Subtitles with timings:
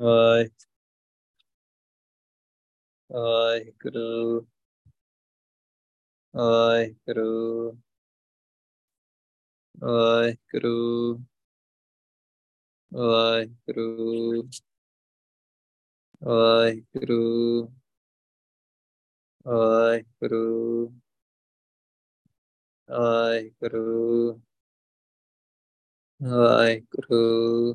[0.00, 0.48] ਵਾਹਿ
[3.10, 4.40] ਵਾਹਿਗੁਰੂ
[6.34, 7.72] ਵਾਹਿਗੁਰੂ
[9.82, 11.18] ਵਾਹਿਗੁਰੂ
[12.92, 14.42] ਵਾਹਿਗੁਰੂ
[16.22, 17.68] ਵਾਹਿਗੁਰੂ
[19.46, 20.92] ਵਾਹਿਗੁਰੂ
[22.88, 24.40] ਵਾਹਿਗੁਰੂ
[26.20, 27.74] ਵਾਹਿਗੁਰੂ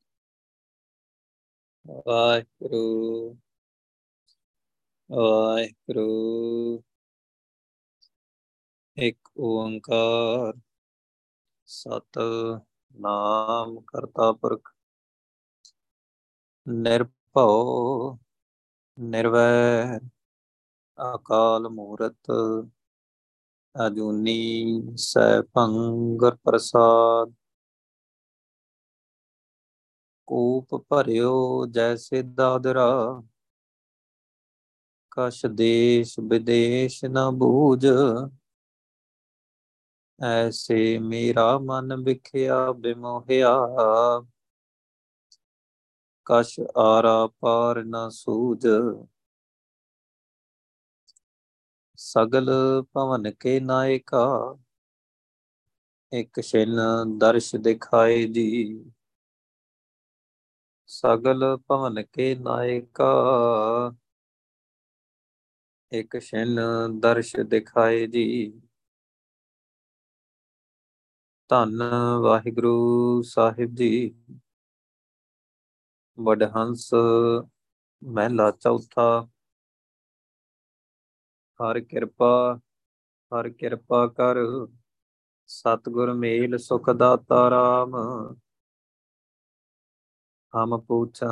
[1.85, 3.37] ਵਾਹਿਗੁਰੂ।
[5.09, 6.83] ਵਾਹਿਗੁਰੂ
[8.97, 10.53] ਇੱਕ ਓੰਕਾਰ,
[11.65, 12.19] ਸਤ
[12.99, 14.69] ਨਾਮ ਕਰਤਾ ਪੁਰਖ।
[16.67, 18.17] ਨਿਰਭਉ,
[18.99, 19.99] ਨਿਰਵੈਰ,
[21.15, 22.31] ਅਕਾਲ ਮੂਰਤ,
[23.87, 25.71] ਅਜੂਨੀ ਸੈਭੰ
[26.17, 27.33] ਗੁਰ ਪ੍ਰਸਾਦ।
[30.27, 33.21] ਕੂਪ ਭਰਿਓ, ਜੈਸੇ ਦਾਦਰਾ।
[35.11, 37.85] ਕਛ ਦੇਸ਼ ਵਿਦੇਸ਼ ਨ ਬੂਝ।
[40.19, 43.55] ਐਸੇ ਮੇਰਾ ਮਨ ਵਿਖਿਆ, ਬਿਮੋਹਿਆ।
[46.25, 48.67] ਕਛ ਆਰਾ ਪਾਰ ਨ ਸੂਝ।
[51.97, 52.49] ਸਗਲ
[52.93, 54.57] ਭਵਨ ਕੇ ਨਾਇਕਾ
[56.13, 56.75] ਇੱਕ ਛਿਨ
[57.17, 58.83] ਦਰਸ਼ ਦਿਖਾਏ ਜੀ।
[60.93, 63.13] ਸਗਲ ਭਵਨ ਕੇ ਨਾਇਕਾ।
[65.91, 66.59] ਇੱਕ ਛਿਨ
[66.99, 68.61] ਦਰਸ਼ ਦਿਖਾਏ ਜੀ।
[71.49, 71.83] ਧੰਨ
[72.21, 74.15] ਵਾਹਿਗੁਰੂ ਸਾਹਿਬ ਜੀ।
[76.19, 76.93] ਵਡਹੰਸ
[78.03, 79.27] ਮਹਿਲਾ ਚੌਥਾ।
[81.59, 82.59] ਹਰ ਕਿਰਪਾ
[83.31, 84.35] ਹਰ ਕਿਰਪਾ ਕਰ।
[85.47, 87.91] ਸਤਗੁਰ ਮੇਲ ਸੁਖ ਦਾਤਾ ਰਾਮ।
[90.53, 91.27] ਹਮ ਪੁੱਛਾ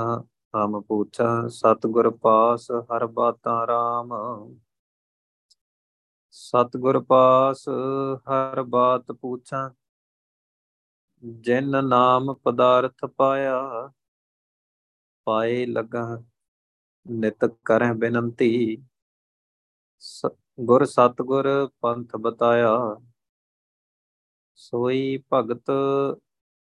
[0.54, 4.14] ਹਮ ਪੁੱਛਾ, ਸਤਗੁਰ ਪਾਸ ਹਰ ਬਾਤਾਂ ਰਾਮ।
[6.36, 7.68] ਸਤਗੁਰ ਪਾਸ
[8.30, 9.70] ਹਰ ਬਾਤ ਪੁੱਛਾਂ,
[11.44, 13.90] ਜਿਨ ਨਾਮ ਪਦਾਰਥ ਪਾਇਆ,
[15.28, 16.06] ਪਾਏ ਲਗਾ
[17.06, 18.78] ਨਿਤ ਕਰਹਿ ਬੇਨੰਤੀ।
[20.60, 21.48] ਗੁਰ ਸਤਗੁਰ
[21.82, 22.76] ਪੰਥ ਬਤਾਇਆ,
[24.60, 25.72] ਸੋਈ ਭਗਤ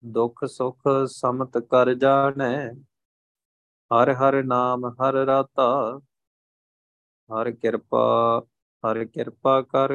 [0.06, 2.72] ਦੁਖ ਸੁਖ ਸਮਤ ਕਰ ਜਾਣੈ।
[3.92, 6.00] ਹਰ ਹਰ ਨਾਮ ਹਰ ਰਾਤਾ,
[7.30, 8.04] ਹਰ ਕਿਰਪਾ
[8.84, 9.94] ਹਰ ਕਿਰਪਾ ਕਰ।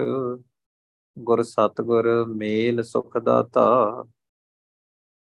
[1.16, 3.66] ਗੁਰ ਸਤਗੁਰ ਮੇਲ ਸੁਖ ਦਾਤਾ,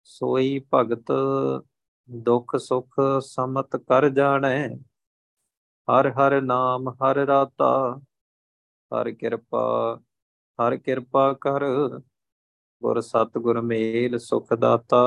[0.03, 1.11] ਸੋਈ ਭਗਤ
[2.09, 4.67] ਦੁਖ ਸੁਖ ਸਮਤ ਕਰ ਜਾਣੈ।
[5.87, 7.99] ਹਰ ਹਰ ਨਾਮ ਹਰ ਰਾਤਾ,
[8.91, 9.63] ਹਰ ਕਿਰਪਾ
[10.59, 11.63] ਹਰ ਕਿਰਪਾ ਕਰ।
[12.81, 14.97] ਗੁਰ ਸਤਗੁਰ ਮੇਲ ਸੁਖ ਦਾਤਾ।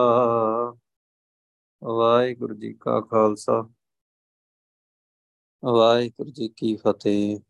[1.85, 3.71] ਵਾਹਿਗੁਰੂ ਜੀ ਕਾ ਖਾਲਸਾ।
[5.65, 7.41] ਵਾਹਿਗੁਰੂ ਜੀ ਕੀ ਫਤਿਹ।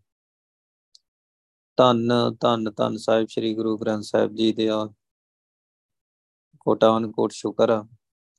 [1.76, 4.92] ਧੰਨ ਧੰਨ ਧੰਨ ਸਾਹਿਬ, ਸ੍ਰੀ ਗੁਰੂ ਗ੍ਰੰਥ ਸਾਹਿਬ ਜੀ ਦੇ ਆ।
[6.60, 7.88] ਕੋਟਾਨ ਕੋਟ ਸ਼ੁਕਰ ਆ।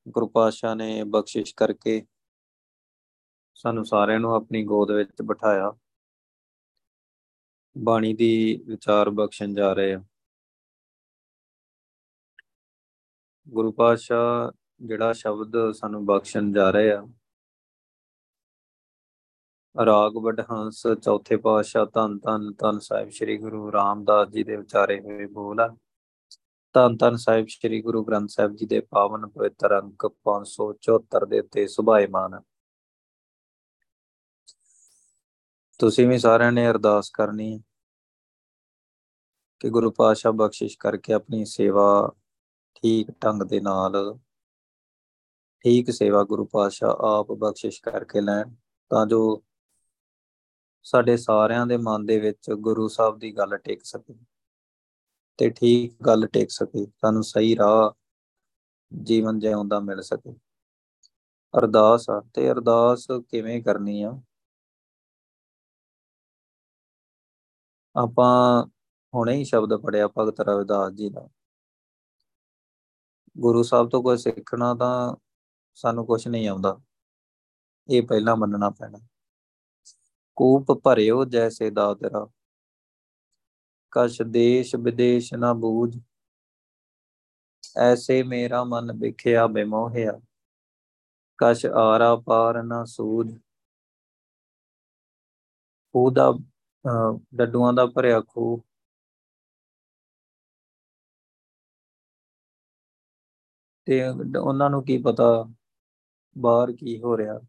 [0.07, 2.05] ਗੁਰੂ ਪਾਸ਼ਾ ਨੇ ਬਖਸ਼ਿਸ਼ ਕਰਕੇ
[3.53, 5.73] ਸਾਨੂੰ ਸਾਰਿਆਂ ਨੂੰ ਆਪਣੀ ਗੋਦ ਵਿੱਚ ਬਿਠਾਇਆ।
[7.77, 10.03] ਬਾਣੀ ਦੀ ਵਿਚਾਰ ਬਖਸ਼ਣ ਜਾ ਰਹੇ ਆ।
[13.47, 14.51] ਗੁਰੂ ਪਾਤਸ਼ਾਹ
[14.85, 17.07] ਜਿਹੜਾ ਸ਼ਬਦ ਸਾਨੂੰ ਬਖਸ਼ਣ ਜਾ ਰਹੇ ਆ।
[19.85, 25.25] ਰਾਗ ਵਡਹੰਸ ਚੌਥੇ ਪਾਤਸ਼ਾਹ, ਧੰਨ ਧੰਨ ਧੰਨ ਸਾਹਿਬ ਸ੍ਰੀ ਗੁਰੂ ਰਾਮਦਾਸ ਜੀ ਦੇ ਵਿਚਾਰੇ ਹੋਏ
[25.25, 25.77] ਬੋਲ ਆ।
[26.73, 31.67] ਧੰਨ ਧੰਨ ਸਾਹਿਬ ਸ੍ਰੀ ਗੁਰੂ ਗ੍ਰੰਥ ਸਾਹਿਬ ਜੀ ਦੇ ਪਾਵਨ ਪਵਿੱਤਰ ਅੰਕ 574 ਦੇ ਉੱਤੇ
[31.67, 32.39] ਸੁਭਾਇਮਾਨ
[35.79, 37.59] ਤੁਸੀਂ ਵੀ ਸਾਰਿਆਂ ਨੇ ਅਰਦਾਸ ਕਰਨੀ ਹੈ
[39.59, 42.11] ਕਿ ਗੁਰੂ ਪਾਤਸ਼ਾਹ ਬਖਸ਼ਿਸ਼ ਕਰਕੇ ਆਪਣੀ ਸੇਵਾ
[42.83, 44.17] ਠੀਕ ਢੰਗ ਦੇ ਨਾਲ।
[45.65, 48.53] ਠੀਕ ਸੇਵਾ ਗੁਰੂ ਪਾਤਸ਼ਾਹ ਆਪ ਬਖਸ਼ਿਸ਼ ਕਰਕੇ ਲੈਣ।
[48.91, 49.43] ਤਾਂ ਜੋ
[50.85, 54.13] ਸਾਡੇ ਸਾਰਿਆਂ ਦੇ ਮਨ ਦੇ ਵਿੱਚ ਗੁਰੂ ਸਾਹਿਬ ਦੀ ਗੱਲ ਟਿਕ ਸਕੇ
[55.37, 57.91] ਤੇ ਠੀਕ ਗੱਲ ਟਿਕ ਸਕੇ। ਸਾਨੂੰ ਸਹੀ ਰਾਹ
[59.03, 60.35] ਜੀਵਨ ਜਿਉਣ ਦਾ ਮਿਲ ਸਕੇ।
[61.53, 64.11] ਅਰਦਾਸ ਤੇ ਅਰਦਾਸ ਕਿਵੇਂ ਕਰਨੀ ਆ?
[67.95, 68.63] ਆਪਾਂ
[69.13, 71.27] ਹੁਣੇ ਹੀ ਸ਼ਬਦ ਪੜਿਆ ਭਗਤ ਰਵਿਦਾਸ ਜੀ ਦਾ।
[73.37, 75.15] ਗੁਰੂ ਸਾਹਿਬ ਤੋਂ ਕੋਈ ਸਿੱਖਣਾ ਤਾਂ
[75.73, 76.81] ਸਾਨੂੰ ਕੁਝ ਨਹੀਂ ਆਉਂਦਾ।
[77.89, 78.99] ਇਹ ਪਹਿਲਾਂ ਮੰਨਣਾ ਪੈਣਾ।
[80.35, 82.27] ਕੂਪ ਭਰਿਓ ਜੈਸੇ ਦਾਦਰਾ।
[83.91, 85.99] ਕਛ ਦੇਸ਼ ਵਿਦੇਸ਼ ਨਾ ਬੂਝ।
[87.77, 90.19] ਐਸੇ ਮੇਰਾ ਮਨ ਵਿਖਿਆ ਬਿਮੋਹਿਆ।
[91.37, 93.37] ਕਛ ਆਰਾ ਪਾਰ ਨਾ ਸੂਝ।
[95.95, 96.33] ਉਹਦਾ
[97.35, 98.63] ਡੱਡੂਆਂ ਦਾ ਭਰਿਆ ਖੂਹ।
[103.87, 104.07] ਤੇ
[104.39, 105.45] ਉਹਨਾਂ ਨੂੰ ਕੀ ਪਤਾ
[106.37, 107.39] ਬਾਹਰ ਕੀ ਹੋ ਰਿਹਾ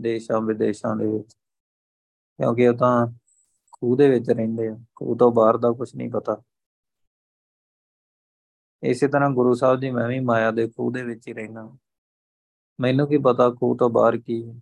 [0.00, 1.34] ਦੇਸ਼ਾਂ ਵਿਦੇਸ਼ਾਂ ਦੇ ਵਿੱਚ।
[2.38, 3.06] ਕਿਉਂਕਿ ਉਹ ਤਾਂ
[3.72, 6.42] ਖੂਹ ਦੇ ਵਿੱਚ ਰਹਿੰਦੇ ਆ, ਖੂਹ ਤੋਂ ਬਾਹਰ ਦਾ ਕੁਝ ਨਹੀਂ ਪਤਾ।
[8.82, 11.76] ਇਸੇ ਤਰ੍ਹਾਂ ਗੁਰੂ ਸਾਹਿਬ ਜੀ, ਮੈਂ ਵੀ ਮਾਇਆ ਦੇ ਖੂਹ ਦੇ ਵਿੱਚ ਹੀ ਰਹਿਣਾ
[12.80, 14.54] ਮੈਨੂੰ ਕੀ ਪਤਾ ਖੂਹ ਤੋਂ ਬਾਹਰ ਕੀ ਹੈ।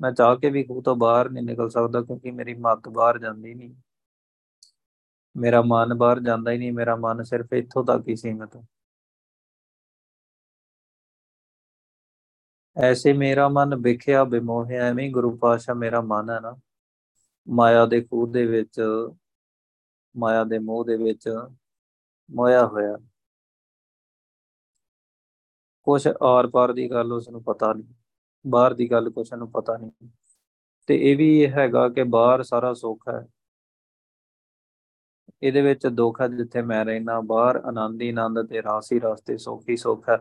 [0.00, 3.54] ਮੈਂ ਚਾਹ ਕੇ ਵੀ ਖੂਹ ਤੋਂ ਬਾਹਰ ਨਹੀਂ ਨਿਕਲ ਸਕਦਾ ਕਿਉਂਕਿ ਮੇਰੀ ਮੱਤ ਬਾਹਰ ਜਾਂਦੀ
[3.54, 3.74] ਨਹੀਂ।
[5.38, 8.62] ਮੇਰਾ ਮਨ ਬਾਹਰ ਜਾਂਦਾ ਹੀ ਨਹੀਂ, ਮੇਰਾ ਮਨ ਸਿਰਫ ਇੱਥੋਂ ਤੱਕ ਹੀ ਸੀਮਤ ਹੈ।
[12.76, 16.56] ਐਸੇ ਮੇਰਾ ਮਨ ਵਿਖਿਆ ਬਿਮੋਹਿਆ ਐਵੇਂ ਗੁਰੂ ਪਾਸ਼ਾ ਮੇਰਾ ਮਨ ਹੈ ਨਾ।
[17.48, 18.80] ਮਾਇਆ ਦੇ ਖੂਹ ਦੇ ਵਿੱਚ,
[20.14, 21.28] ਮਾਇਆ ਦੇ ਮੋਹ ਦੇ ਵਿੱਚ
[22.30, 22.96] ਮੋਇਆ ਹੋਇਆ।
[25.86, 27.94] ਕੁਛ ਆਰ ਪਾਰ ਦੀ ਗੱਲ ਉਸ ਨੂੰ ਪਤਾ ਨਹੀਂ,
[28.44, 30.08] ਬਾਹਰ ਦੀ ਗੱਲ ਕੁਛ ਨੂੰ ਪਤਾ ਨਹੀਂ।
[30.88, 33.26] ਤੇ ਇਹ ਵੀ ਹੈਗਾ ਕਿ ਬਾਹਰ ਸਾਰਾ ਸੁੱਖ ਹੈ।
[35.42, 39.76] ਇਹਦੇ ਵਿੱਚ ਦੁੱਖ ਹੈ ਜਿੱਥੇ ਮੈਂ ਰਹਿਣਾ ਬਾਹਰ ਆਨੰਦ ਹੀ ਆਨੰਦ ਤੇ ਰਾਸੀ ਰਸਤੇ ਸੁਖੀ
[39.76, 40.18] ਸੁਖ ਹੈ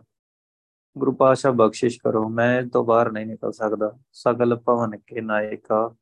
[0.97, 5.95] ਗੁਰੂ ਪਾਸ਼ਾ ਬਖਸ਼ਿਸ਼ ਕਰੋ, ਮੈਂ ਤੋਂ ਬਾਹਰ ਨਹੀਂ ਨਿਕਲ ਸਕਦਾ। ਸਗਲ ਭਵਨ ਕੇ ਨਾਇਕਾ।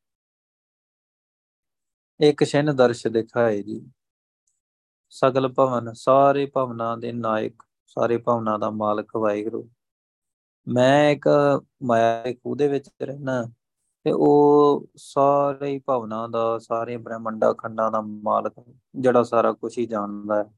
[2.20, 3.90] ਇੱਕ ਛਿਨ ਦਰਸ਼ ਦਿਖਾਏ ਜੀ।
[5.10, 9.70] ਸਗਲ ਭਵਨ, ਸਾਰੇ ਭਵਨਾਂ ਦੇ ਨਾਇਕ, ਸਾਰੇ ਭਵਨਾਂ ਦਾ ਮਾਲਕ ਵਾਹਿਗੁਰੂ।
[10.68, 11.28] ਮੈਂ ਇੱਕ
[11.82, 13.52] ਮਾਇਆ ਦੇ ਖੂਹ ਦੇ ਵਿੱਚ ਰਹਿਣਾ
[14.06, 18.54] ਤੇ ਉਹ ਸਾਰੇ ਹੀ ਭਵਨਾਂ ਦਾ ਸਾਰੇ ਬ੍ਰਹਮੰਡਾ, ਖੰਡਾਂ ਦਾ ਮਾਲਕ
[18.96, 20.54] ਜਿਹੜਾ ਸਾਰਾ ਕੁਝ ਹੀ ਜਾਣਦਾ ਹੈ।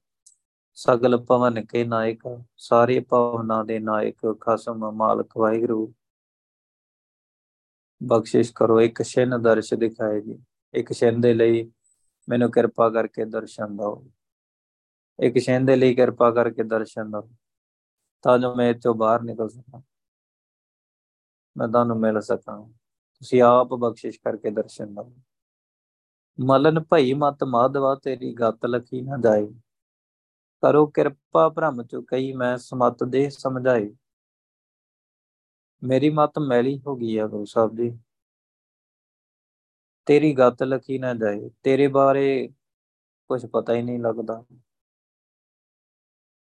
[0.75, 5.95] ਸਗਲ ਭਵਨ ਕੇ ਨਾਇਕ, ਸਾਰੇ ਭਵਨਾਂ ਦੇ ਨਾਇਕ, ਖਸਮ ਮਾਲਕ, ਵਾਹਿਗੁਰੂ।
[8.03, 10.45] ਬਖਸ਼ਿਸ਼ ਕਰੋ, ਇੱਕ ਛਿਨ ਦਰਸ਼ ਦਿਖਾਏ ਜੀ।
[10.75, 11.73] ਇੱਕ ਛਿਨ ਦੇ ਲਈ
[12.29, 14.07] ਮੈਨੂੰ ਕਿਰਪਾ ਕਰਕੇ ਦਰਸ਼ਨ ਦਿਓ।
[15.21, 17.31] ਇੱਕ ਛਿਨ ਦੇ ਲਈ ਕਿਰਪਾ ਕਰਕੇ ਦਰਸ਼ਨ ਦਿਓ।
[18.23, 19.81] ਤਾਂ ਜੋ ਮੈਂ ਇੱਥੋਂ ਬਾਹਰ ਨਿਕਲ ਸਕਾਂ।
[21.57, 22.73] ਮੈਂ ਤੁਹਾਨੂੰ ਮਿਲ ਸਕਾਂ।
[23.21, 25.13] ਤੁਸੀਂ ਆਪ ਬਖਸ਼ਿਸ਼ ਕਰਕੇ ਦਰਸ਼ਨ ਦਿਓ
[26.41, 29.47] ਮਲਨ ਭਈ ਮਤ ਮਾਧਵਾ ਤੇਰੀ ਗੱਤ ਲਖੀ ਨਾ ਜਾਏ।
[30.63, 33.91] ਕਰੋ ਕਿਰਪਾ ਭ੍ਰਮ ਕਈ ਮੈਂ ਸਮਤ ਦੇ ਸਮਝਾਏ।
[35.83, 37.99] ਮੇਰੀ ਮਤ ਮੈਲੀ ਹੋ ਗਈ ਆ ਗੁਰੂ ਸਾਹਿਬ ਜੀ।
[40.07, 42.49] ਤੇਰੀ ਗੱਤ ਲਖੀ ਨਾ ਜਾਏ। ਤੇਰੇ ਬਾਰੇ
[43.29, 44.45] ਕੁਝ ਪਤਾ ਹੀ ਨਹੀਂ ਲੱਗਦਾ।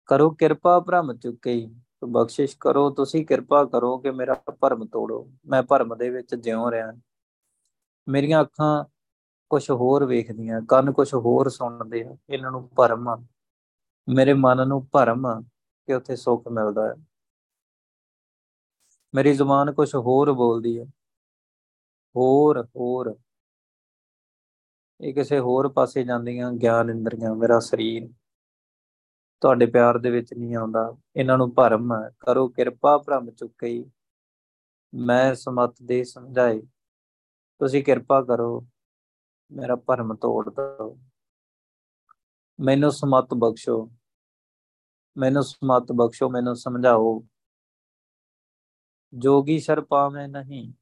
[0.06, 1.68] ਕਰੋ ਕਿਰਪਾ ਭ੍ਰਮ ਚੁੱਕੇ
[2.08, 6.94] ਬਖਸ਼ਿਸ਼ ਕਰੋ, ਤੁਸੀਂ ਕਿਰਪਾ ਕਰੋ ਕਿ ਮੇਰਾ ਭਰਮ ਤੋੜੋ। ਮੈਂ ਭਰਮ ਦੇ ਵਿੱਚ ਜਿਉ ਰਿਹਾ।
[8.10, 8.86] ਮੇਰੀਆਂ ਅੱਖਾਂ
[9.50, 13.26] ਕੁਝ ਹੋਰ ਵੇਖਦੀਆਂ, ਕੰਨ ਕੁਝ ਹੋਰ ਸੁਣਦੇ ਆ। ਇਹਨਾਂ ਨੂੰ ਭਰਮ
[14.10, 15.42] ਮੇਰੇ ਮਨ ਨੂੰ ਭਰਮ
[15.86, 16.96] ਕਿ ਉੱਥੇ ਸੁੱਖ ਮਿਲਦਾ ਹੈ
[19.16, 20.86] ਮੇਰੀ ਜ਼ੁਬਾਨ ਕੁਝ ਹੋਰ ਬੋਲਦੀ ਹੈ
[22.16, 23.16] ਹੋਰ ਹੋਰ।
[25.02, 28.10] ਇਹ ਕਿਸੇ ਹੋਰ ਪਾਸੇ ਜਾਂਦੀਆਂ ਗਿਆਨ ਇੰਦਰੀਆਂ, ਮੇਰਾ ਸਰੀਰ।
[29.42, 33.92] ਤੁਹਾਡੇ ਪਿਆਰ ਦੇ ਵਿੱਚ ਨਹੀਂ ਆਉਂਦਾ। ਇਹਨਾਂ ਨੂੰ ਭਰਮ ਕਰੋ ਕਿਰਪਾ ਭ੍ਰਮ ਚੁੱਕਈ।
[34.94, 36.62] ਮੈਂ ਸਮਤ ਦੇ ਸਮਝਾਏ।
[37.60, 38.68] ਤੁਸੀਂ ਕਿਰਪਾ ਕਰੋ।
[39.52, 41.00] ਮੇਰਾ ਭਰਮ ਤੋੜ ਦਿਓ।
[42.60, 43.92] ਮੈਨੂੰ ਸਮਤ ਬਖਸ਼ੋ।
[45.18, 47.28] ਮੈਨੂੰ ਸਮਤ ਬਖਸ਼ੋ। ਮੈਨੂੰ ਸਮਝਾਓ।
[49.14, 50.74] ਜੋਗੀ ਸਰ ਪਾਵੇਂ ਨਹੀਂ।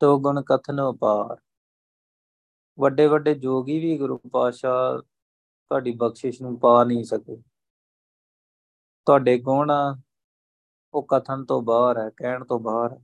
[0.00, 1.36] ਤੋ ਗੁਣ ਕਥਨ ਉਪਾਰ।
[2.78, 5.02] ਵੱਡੇ ਵੱਡੇ ਜੋਗੀ ਵੀ ਗੁਰੂ ਪਾਸ਼ਾ
[5.70, 7.42] ਤੁਹਾਡੀ ਬਖਸ਼ਿਸ਼ ਨੂੰ ਪਾ ਨਹੀਂ ਸਕੇ।
[9.06, 9.70] ਤੁਹਾਡੇ ਗੁਣ
[10.94, 13.00] ਉਹ ਕਥਨ ਤੋਂ ਬਾਹਰ ਹੈ, ਕਹਿਣ ਤੋਂ ਬਾਹਰ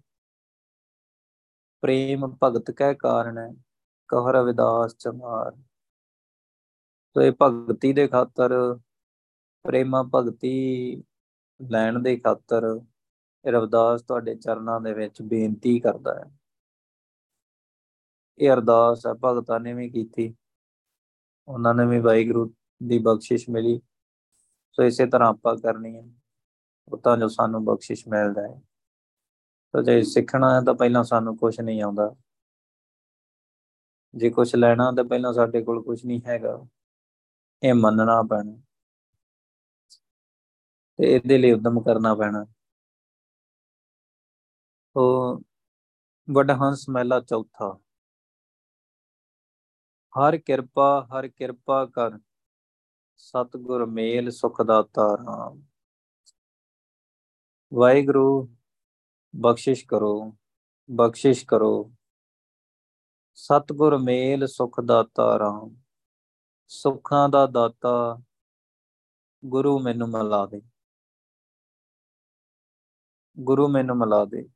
[1.83, 3.55] ਪ੍ਰੇਮ ਭਗਤ ਕਹਿ ਕਾਰਨ ਹੈ
[4.09, 5.53] ਕਹ ਰਵਿਦਾਸ ਚਮਾਰ।
[7.15, 8.79] ਤੋ ਇਹ ਭਗਤੀ ਦੇ ਖਾਤਰ,
[9.65, 11.03] ਪ੍ਰੇਮਾ ਭਗਤੀ
[11.71, 12.81] ਲੈਣ ਦੇ ਖਾਤਰ
[13.47, 16.25] ਰਵਿਦਾਸ ਤੁਹਾਡੇ ਚਰਨਾਂ ਦੇ ਵਿੱਚ ਬੇਨਤੀ ਕਰਦਾ ਹੈ।
[18.39, 20.35] ਇਹ ਅਰਦਾਸ ਹੈ, ਭਗਤਾਂ ਨੇ ਵੀ ਕੀਤੀ।
[21.49, 23.81] ਉਹਨਾਂ ਨੇ ਵੀ ਵਾਹਿਗੁਰੂ ਦੀ ਬਖਸ਼ਿਸ਼ ਮਿਲੀ।
[24.73, 26.05] ਸੋ ਇਸੇ ਤਰ੍ਹਾਂ ਆਪਾਂ ਕਰਨੀ ਹੈ।
[26.89, 28.63] ਉਹ ਤਾਂ ਜੋ ਸਾਨੂੰ ਬਖਸ਼ਿਸ਼ ਮਿਲਦਾ ਹੈ।
[29.75, 32.17] ਤਾਂ ਜੇ ਸਿੱਖਣਾ ਹੈ ਤਾਂ ਪਹਿਲਾਂ ਸਾਨੂੰ ਕੁਝ ਨਹੀਂ ਆਉਂਦਾ।
[34.15, 36.67] ਜੇ ਕੁਝ ਲੈਣਾ ਤਾਂ ਪਹਿਲਾਂ ਸਾਡੇ ਕੋਲ ਕੁਝ ਨਹੀਂ ਹੈਗਾ।
[37.63, 38.63] ਇਹ ਮੰਨਣਾ ਪੈਣਾ।
[40.99, 42.47] ਤੇ ਇਹਦੇ ਲਈ ਉਦਮ ਕਰਨਾ ਪੈਣਾ।
[44.97, 45.41] ਉਹ
[46.29, 47.79] ਵਡਹੰਸ ਮਹਿਲਾ ਚੌਥਾ।
[50.13, 52.19] ਹਰ ਕਿਰਪਾ ਹਰ ਕਿਰਪਾ ਕਰ।
[53.17, 55.63] ਸਤਗੁਰ ਮੇਲ ਸੁਖ ਦਾਤਾ ਰਾਮ
[57.75, 58.55] ਵਾਹਿਗੁਰੂ,
[59.37, 60.37] ਬਖਸ਼ਿਸ਼ ਕਰੋ
[60.91, 61.93] ਬਖਸ਼ਿਸ਼ ਕਰੋ।
[63.35, 65.77] ਸਤਗੁਰ ਮੇਲ ਸੁਖ ਦਾਤਾ ਰਾਮ
[66.69, 68.23] ਸੁੱਖਾਂ ਦਾ ਦਾਤਾ
[69.45, 70.63] ਗੁਰੂ ਮੈਨੂੰ ਮਿਲਾ ਦੇ।
[73.39, 74.49] ਗੁਰੂ ਮੈਨੂੰ ਮਿਲਾ ਦੇ।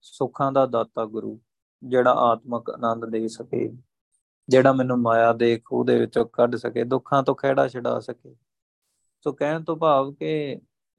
[0.00, 1.40] ਸੁੱਖਾਂ ਦਾ ਦਾਤਾ ਗੁਰੂ,
[1.84, 3.72] ਜਿਹੜਾ ਆਤਮਿਕ ਆਨੰਦ ਦੇ ਸਕੇ।
[4.52, 8.34] ਜਿਹੜਾ ਮੈਨੂੰ ਮਾਇਆ ਦੇ ਖੂਹ ਦੇ ਵਿੱਚੋਂ ਕੱਢ ਸਕੇ, ਦੁੱਖਾਂ ਤੋਂ ਖਿਹੜਾ ਛਡਾ ਸਕੇ।
[9.24, 10.30] ਸੋ ਕਹਿਣ ਤੋਂ ਭਾਵ ਕਿ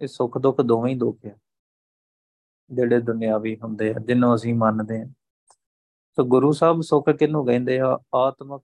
[0.02, 1.36] ਇਹ ਸੁੱਖ ਦੁੱਖ ਦੋਵੇਂ ਹੀ ਦੁੱਖ ਆ,
[2.70, 5.06] ਜਿਹੜੇ ਦੁਨਿਆਵੀ ਹੁੰਦੇ ਆ ਜਿੰਨੂੰ ਅਸੀਂ ਮੰਨਦੇ ਆ।
[6.18, 7.98] ਸੋ ਗੁਰੂ ਸਾਹਿਬ ਸੁੱਖ ਕਿਹਨੂੰ ਕਹਿੰਦੇ ਆ?
[8.16, 8.62] ਆਤਮਿਕ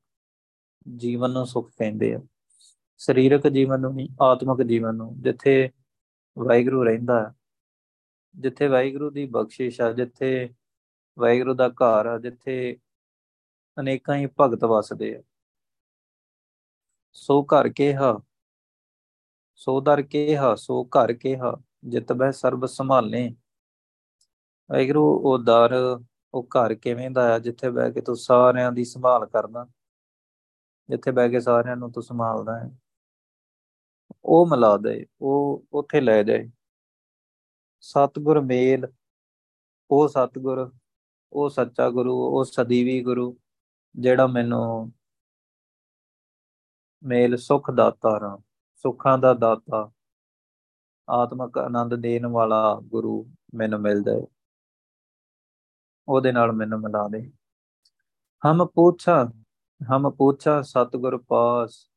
[0.96, 2.20] ਜੀਵਨ ਨੂੰ ਸੁੱਖ ਕਹਿੰਦੇ ਆ।
[3.00, 5.70] ਸਰੀਰਕ ਜੀਵਨ ਨੂੰ ਨਹੀਂ, ਆਤਮਿਕ ਜੀਵਨ ਨੂੰ, ਜਿੱਥੇ
[6.38, 7.34] ਵਾਹਿਗੁਰੂ ਰਹਿੰਦਾ ਹੈ
[8.36, 10.50] ਜਿੱਥੇ ਵਾਹਿਗੁਰੂ ਦੀ ਬਖਸ਼ਿਸ਼ ਆ, ਜਿੱਥੇ
[11.18, 12.78] ਵਾਹਿਗੁਰੂ ਦਾ ਘਰ ਆ, ਜਿੱਥੇ
[13.80, 15.22] ਅਨੇਕਾਂ ਹੀ ਭਗਤ ਵਸਦੇ ਆ।
[17.14, 18.20] ਸੋ ਘਰ ਹਾ
[19.56, 20.04] ਸੋ ਦਰ
[20.36, 23.30] ਹਾ ਸੋ ਘਰ ਹਾ ਜਿਤ ਬਹਿ ਸਰਬ ਸੰਭਾਲੇ।
[24.70, 26.00] ਵਾਹਿਗੁਰੂ, ਉਹ ਦਰ,
[26.34, 29.66] ਉਹ ਘਰ ਕਿਵੇਂ ਦਾ ਆ, ਜਿੱਥੇ ਬਹਿ ਕੇ ਤੂੰ ਸਾਰਿਆਂ ਦੀ ਸੰਭਾਲ ਕਰਦਾ,
[30.90, 32.70] ਜਿੱਥੇ ਬਹਿ ਕੇ ਸਾਰਿਆਂ ਨੂੰ ਤੂੰ ਸੰਭਾਲਦਾ ਹੈ।
[34.26, 36.50] ਉਹ ਮਿਲਾ ਦੇ, ਉਹ ਉੱਥੇ ਲੈ ਜਾਏ।
[37.82, 38.88] ਸਤਗੁਰ ਮੇਲ,
[39.92, 40.72] ਉਹ ਸਤਗੁਰ,
[41.34, 43.38] ਉਹ ਸੱਚਾ ਗੁਰੂ, ਉਹ ਸਦੀਵੀ ਗੁਰੂ।
[43.96, 44.92] ਜਿਹੜਾ ਮੈਨੂੰ
[47.04, 48.38] ਮੇਲ ਸੁਖ ਦਾਤਾ ਰਾਂ
[48.76, 49.92] ਸੁੱਖਾਂ ਦਾ ਦਾਤਾ,
[51.08, 54.22] ਆਤਮਕ ਆਨੰਦ ਦੇਣ ਵਾਲਾ ਗੁਰੂ ਮੈਨੂੰ ਮਿਲਦਾ ਹੈ
[56.08, 57.32] ਉਹਦੇ ਨਾਲ ਮੈਨੂੰ ਮਿਲਾ ਦੇ।
[58.44, 59.24] ਹਮ ਪੁੱਛਾ
[59.82, 61.90] ਹਮ ਪੁੱਛਾ ਸਤਗੁਰ ਪਾਸ,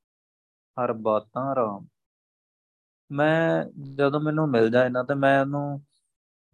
[0.76, 1.86] ਹਰ ਬਾਤਾਂ ਰਾਮ।
[3.10, 5.82] ਮੈਂ ਜਦੋਂ ਮੈਨੂੰ ਮਿਲ ਜਾਏ ਨਾ, ਤੇ ਮੈਂ ਉਹਨੂੰ,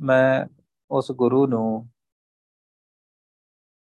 [0.01, 0.47] ਮੈਂ
[0.91, 1.89] ਉਸ ਗੁਰੂ ਨੂੰ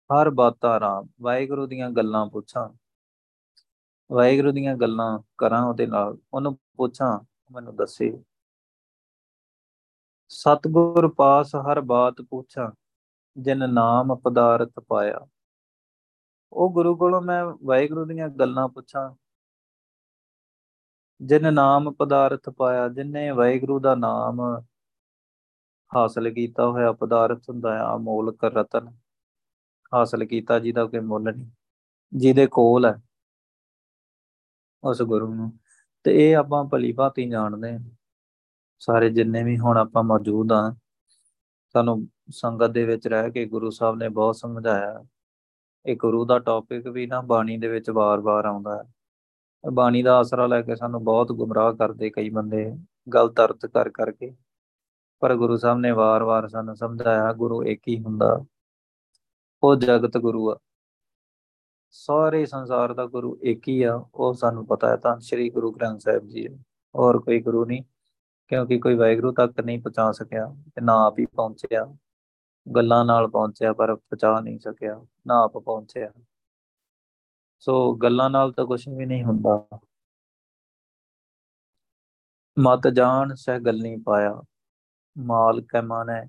[0.10, 2.70] ਹਰ ਬਾਤਾਂ ਰਾਮ ਵਾਹਿਗੁਰੂ ਦੀਆਂ ਗੱਲਾਂ ਪੁੱਛਾਂ।
[4.10, 7.20] ਵਾਹਿਗੁਰੂ ਦੀਆਂ ਗੱਲਾਂ ਕਰਾਂ ਉਹਦੇ ਨਾਲ, ਉਹਨੂੰ ਪੁੱਛਾਂ,
[7.52, 8.12] ਮੈਨੂੰ ਦੱਸੇ।
[10.32, 12.72] ਸਤਗੁਰ ਪਾਸ ਹਰ ਬਾਤ ਪੁੱਛਾਂ,
[13.38, 15.28] ਜਿਨ ਨਾਮ ਪਦਾਰਥ ਪਾਇਆ।
[16.54, 19.10] ਉਹ ਗੁਰੂ ਕੋਲੋਂ ਮੈਂ ਵਾਹਿਗੁਰੂ ਦੀਆਂ ਗੱਲਾਂ ਪੁੱਛਾਂ,
[21.22, 24.42] ਜਿਨ ਨਾਮ ਪਦਾਰਥ ਪਾਇਆ, ਜਿਨੇ ਵਾਹਿਗੁਰੂ ਦਾ ਨਾਮ
[25.92, 29.03] ਹਾਸਲ ਕੀਤਾ ਹੋਇਆ ਪਦਾਰਥ ਹੁੰਦਾ ਆ ਅਮੋਲਕ ਰਤਨ।
[29.94, 31.48] ਹਾਸਲ ਕੀਤਾ, ਜਿਹਦਾ ਕੋਈ ਮੁੱਲ ਨਹੀਂ,
[32.14, 32.96] ਜਿਹਦੇ ਕੋਲ ਹੈ
[34.84, 35.60] ਉਸ ਗੁਰੂ ਨੂੰ।
[36.04, 37.80] ਤੇ ਇਹ ਆਪਾਂ ਭਲੀ ਭਾਤੀ ਜਾਣਦੇ ਹਾਂ।
[38.80, 40.76] ਸਾਰੇ ਜਿੰਨੇ ਵੀ ਹੁਣ ਆਪਾਂ ਮੌਜੂਦ ਆ
[41.74, 45.06] ਸਾਨੂੰ ਸੰਗਤ ਦੇ ਵਿੱਚ ਰਹਿ ਕੇ ਗੁਰੂ ਸਾਹਿਬ ਨੇ ਬਹੁਤ ਸਮਝਾਇਆ।
[45.86, 48.94] ਇਹ ਗੁਰੂ ਦਾ ਟੌਪਿਕ ਵੀ ਨਾ ਬਾਣੀ ਦੇ ਵਿੱਚ ਵਾਰ-ਵਾਰ ਆਉਂਦਾ ਹੈ।
[49.72, 52.72] ਬਾਣੀ ਦਾ ਆਸਰਾ ਲੈ ਕੇ ਸਾਨੂੰ ਬਹੁਤ ਗੁੰਮਰਾਹ ਕਰਦੇ ਕਈ ਬੰਦੇ
[53.14, 54.36] ਗਲਤ ਅਰਥ ਕਰ ਕਰਕੇ
[55.20, 58.46] ਪਰ ਗੁਰੂ ਸਾਹਿਬ ਨੇ ਵਾਰ-ਵਾਰ ਸਾਨੂੰ ਸਮਝਾਇਆ, ਗੁਰੂ ਇੱਕ ਹੀ ਹੁੰਦਾ।
[59.64, 60.58] ਉਹ ਜਗਤ ਗੁਰੂ ਆ।
[61.92, 66.02] ਸਾਰੇ ਸੰਸਾਰ ਦਾ ਗੁਰੂ ਇੱਕ ਹੀ ਆ, ਉਹ ਸਾਨੂੰ ਪਤਾ ਹੈ। ਤਾਂ ਸ੍ਰੀ ਗੁਰੂ ਗ੍ਰੰਥ
[66.02, 66.48] ਸਾਹਿਬ ਜੀ,
[66.96, 67.84] ਹੋਰ ਕੋਈ ਗੁਰੂ ਨਹੀਂ,
[68.48, 71.96] ਕਿਉਂਕਿ ਕੋਈ ਵਾਹਿਗੁਰੂ ਤੱਕ ਨਹੀਂ ਪਹੁੰਚਾ ਸਕਿਆ ਤੇ ਨਾ ਆਪ ਹੀ ਪਹੁੰਚਿਆ।
[72.76, 76.12] ਗੱਲਾਂ ਨਾਲ ਪਹੁੰਚਿਆ, ਪਰ ਪਹੁੰਚਾ ਨਹੀਂ ਸਕਿਆ, ਨਾ ਆਪ ਪਹੁੰਚਿਆ।
[77.60, 79.80] ਸੋ ਗੱਲਾਂ ਨਾਲ ਤਾਂ ਕੁਝ ਵੀ ਨਹੀਂ ਹੁੰਦਾ।
[82.60, 84.42] ਮਤ ਜਾਣ ਸਹਿ ਗੱਲ ਨਹੀਂ ਪਾਇਆ।
[85.18, 86.26] ਮਾਲ ਕੈ ਮਾਨੈ,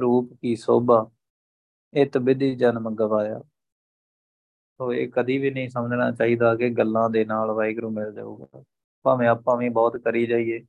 [0.00, 1.10] ਰੂਪ ਕੀ ਸੋਭਾ।
[1.94, 3.40] ਇਤ ਵਿਧੀ ਜਨਮ ਗਵਾਇਆ।
[4.78, 8.64] ਸੋ ਇਹ ਕਦੀ ਵੀ ਨਹੀਂ ਸਮਝਣਾ ਚਾਹੀਦਾ ਕਿ ਗੱਲਾਂ ਦੇ ਨਾਲ ਵਾਹਿਗੁਰੂ ਮਿਲ ਜਾਊਗਾ।
[9.04, 10.66] ਭਾਵੇਂ ਆਪਾਂ ਵੀ ਬਹੁਤ ਕਰੀ ਜਾਈਏ,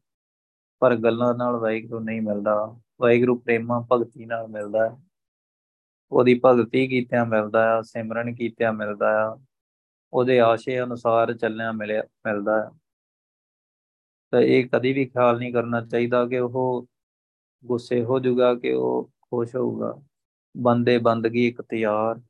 [0.80, 4.98] ਪਰ ਗੱਲਾਂ ਨਾਲ ਵਾਹਿਗੁਰੂ ਨਹੀਂ ਮਿਲਦਾ। ਵਾਹਿਗੁਰੂ ਪ੍ਰੇਮਾ ਭਗਤੀ ਨਾਲ ਮਿਲਦਾ ਹੈ।
[6.12, 9.38] ਉਹਦੀ ਭਗਤੀ ਕੀਤਿਆਂ ਮਿਲਦਾ ਆ ਸਿਮਰਨ ਕੀਤਿਆਂ ਮਿਲਦਾ ਆ
[10.14, 12.70] ਉਹਦੇ ਆਸ਼ੇ ਅਨੁਸਾਰ ਚੱਲਣਾ ਮਿਲਿਆ, ਮਿਲਦਾ ਹੈ।
[14.32, 16.88] ਤਾਂ ਇਹ ਕਦੀ ਵੀ ਖਿਆਲ ਨਹੀਂ ਕਰਨਾ ਚਾਹੀਦਾ ਕਿ ਉਹ
[17.66, 19.96] ਗੁੱਸੇ ਹੋ ਜਾਊਗਾ, ਕਿ ਉਹ ਖੁਸ਼ ਹੋਊਗਾ।
[20.58, 22.22] ਬੰਦੇ ਬੰਦਗੀ ਇਖਤਿਆਰ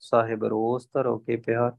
[0.00, 1.70] ਸਾਹਿਬ ਰੋਸ ਤਰੋ ਕੇ ਪਿਆਰ।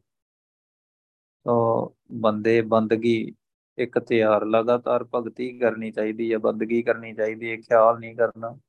[1.46, 3.36] ਤੋ ਬੰਦੇ ਬੰਦਗੀ
[3.78, 8.60] ਇਖਤਿਆਰ ਲਗਾਤਾਰ ਭਗਤੀ ਕਰਨੀ ਚਾਹੀਦੀ ਹੈ, ਬੰਦਗੀ ਕਰਨੀ ਚਾਹੀਦੀ ਹੈ, ਖਿਆਲ ਨਹੀਂ ਕਰਨਾ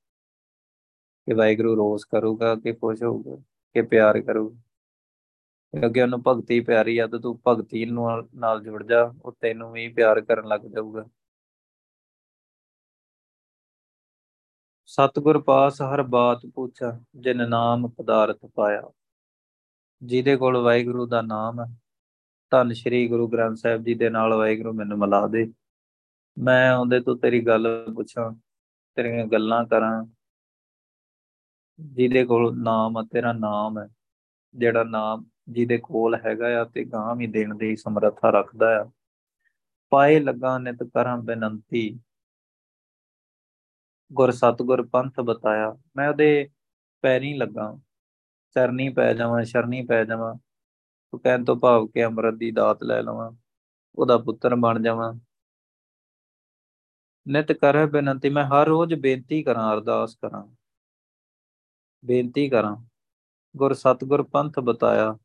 [1.26, 3.36] ਕਿ ਵਾਹਿਗੁਰੂ ਰੋਸ ਕਰੂਗਾ ਕਿ ਖੁਸ਼ ਹੋਊਗਾ
[3.74, 4.60] ਕਿ ਪਿਆਰ ਕਰੂਗਾ।
[5.80, 10.20] ਕਿਉਂਕਿ ਉਹਨੂੰ ਭਗਤੀ ਪਿਆਰੀ ਆ ਤਾਂ ਤੂੰ ਭਗਤੀ ਨਾਲ ਜੁੜ ਜਾ, ਉਹ ਤੈਨੂੰ ਵੀ ਪਿਆਰ
[10.20, 11.06] ਕਰਨ ਲੱਗ ਜਾਊਗਾ।
[14.86, 18.82] ਸਤਗੁਰ ਪਾਸ ਹਰ ਬਾਤ ਪੁੱਛਾ, ਜਿਨ ਨਾਮ ਪਦਾਰਥ ਪਾਇਆ।
[20.02, 21.66] ਜਿਹਦੇ ਕੋਲ ਵਾਹਿਗੁਰੂ ਦਾ ਨਾਮ ਹੈ,
[22.50, 25.52] ਧੰਨ ਸ਼੍ਰੀ ਗੁਰੂ ਗ੍ਰੰਥ ਸਾਹਿਬ ਜੀ ਦੇ ਨਾਲ ਵਾਹਿਗੁਰੂ ਮੈਨੂੰ ਮਿਲਾ ਦੇ।
[26.38, 28.32] ਮੈਂ ਉਹਦੇ ਤੋਂ ਤੇਰੀ ਗੱਲ ਪੁੱਛਾਂ,
[28.94, 30.06] ਤੇਰੀਆਂ ਗੱਲਾਂ ਕਰਾਂ।
[31.80, 33.88] ਜਿਹਦੇ ਕੋਲ ਨਾਮ ਹੈ ਤੇਰਾ ਨਾਮ ਹੈ।
[34.54, 38.90] ਜਿਹੜਾ ਨਾਮ ਜਿਹਦੇ ਕੋਲ ਹੈਗਾ ਆ, ਤੇ ਗਾਂ ਵੀ ਦੇਣ ਦੀ ਸਮਰੱਥਾ ਰੱਖਦਾ ਆ।
[39.90, 42.00] ਪਾਏ ਲੱਗਾ ਨਿਤ ਕਰਾਂ ਬੇਨੰਤੀ
[44.12, 46.48] ਗੁਰ ਸਤਗੁਰ ਪੰਥ ਬਤਾਇਆ, ਮੈਂ ਉਹਦੇ
[47.02, 47.78] ਪੈਰੀਂ ਲੱਗਾ,
[48.54, 50.34] ਚਰਨੀ ਪੈ ਜਾਵਾਂ, ਸ਼ਰਨੀ ਪੈ ਜਾਵਾਂ
[51.12, 53.32] ਉਹ ਕਹਿਣ ਤੋਂ ਭਾਵ ਕਿ ਅੰਮ੍ਰਿਤ ਦੀ ਦਾਤ ਲੈ ਲਵਾਂ,
[53.94, 55.14] ਉਹਦਾ ਪੁੱਤਰ ਬਣ ਜਾਵਾਂ।
[57.28, 60.54] ਨਿਤ ਕਰੇ ਬੇਨਤੀ, ਮੈਂ ਹਰ ਰੋਜ਼ ਬੇਨਤੀ ਕਰਾਂ, ਅਰਦਾਸ ਕਰਾਂ।
[62.04, 62.76] ਬੇਨਤੀ ਕਰਾਂ,
[63.56, 65.18] ਗੁਰ ਸਤਗੁਰ ਪੰਥ ਬਤਾਇਆ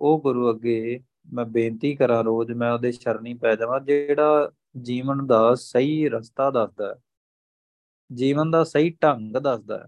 [0.00, 1.00] ਉਹ ਗੁਰੂ ਅੱਗੇ
[1.32, 4.52] ਮੈਂ ਬੇਨਤੀ ਕਰਾਂ ਰੋਜ਼, ਮੈਂ ਉਹਦੇ ਸ਼ਰਨੀ ਪੈ ਜਾਵਾਂ, ਜਿਹੜਾ
[4.82, 7.00] ਜੀਵਨ ਦਾ ਸਹੀ ਰਸਤਾ ਦੱਸਦਾ ਹੈ।
[8.14, 9.86] ਜੀਵਨ ਦਾ ਸਹੀ ਢੰਗ ਦੱਸਦਾ ਹੈ।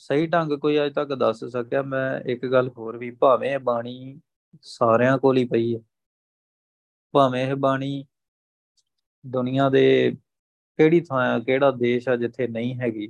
[0.00, 4.20] ਸਹੀ ਢੰਗ ਕੋਈ ਅਜੇ ਤੱਕ ਦੱਸ ਸਕਿਆ। ਮੈਂ ਇੱਕ ਗੱਲ ਹੋਰ ਵੀ, ਭਾਵੇਂ ਬਾਣੀ
[4.62, 5.80] ਸਾਰਿਆਂ ਕੋਲ ਹੀ ਪਈ ਹੈ।
[7.14, 8.04] ਭਾਵੇਂ ਇਹ ਬਾਣੀ
[9.24, 10.16] ਦੁਨੀਆ ਦੇ
[10.78, 13.06] ਕਿਹੜੀ ਥਾਂ ਕਿਹੜਾ ਦੇਸ਼ ਆ ਜਿੱਥੇ ਨਹੀਂ ਹੈਗੀ,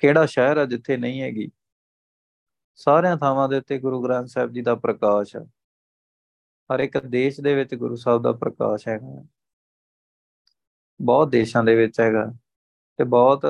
[0.00, 1.50] ਕਿਹੜਾ ਸ਼ਹਿਰ ਆ ਜਿੱਥੇ ਨਹੀਂ ਹੈਗੀ,
[2.78, 5.44] ਸਾਰਿਆਂ ਥਾਵਾਂ ਦੇ ਉੱਤੇ ਗੁਰੂ ਗ੍ਰੰਥ ਸਾਹਿਬ ਜੀ ਦਾ ਪ੍ਰਕਾਸ਼ ਹੈ।
[6.70, 9.22] ਹਰ ਇੱਕ ਦੇਸ਼ ਦੇ ਵਿੱਚ ਗੁਰੂ ਸਾਹਿਬ ਦਾ ਪ੍ਰਕਾਸ਼ ਹੈਗਾ
[11.00, 12.32] ਬਹੁਤ ਦੇਸ਼ਾਂ ਦੇ ਵਿੱਚ ਹੈਗਾ
[12.98, 13.44] ਤੇ ਬਹੁਤ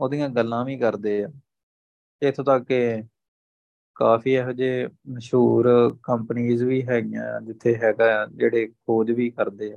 [0.00, 1.28] ਉਹਦੀਆਂ ਗੱਲਾਂ ਵੀ ਕਰਦੇ ਆ।
[2.22, 3.02] ਇੱਥੋਂ ਤੱਕ ਕਿ
[3.94, 5.66] ਕਾਫੀ ਇਹੋ ਜਿਹੇ ਮਸ਼ਹੂਰ
[6.02, 9.76] ਕੰਪਨੀਆਂ ਵੀ ਹੈਗੀਆਂ ਜਿੱਥੇ ਹੈਗਾ ਜਿਹੜੇ ਖੋਜ ਵੀ ਕਰਦੇ ਆ।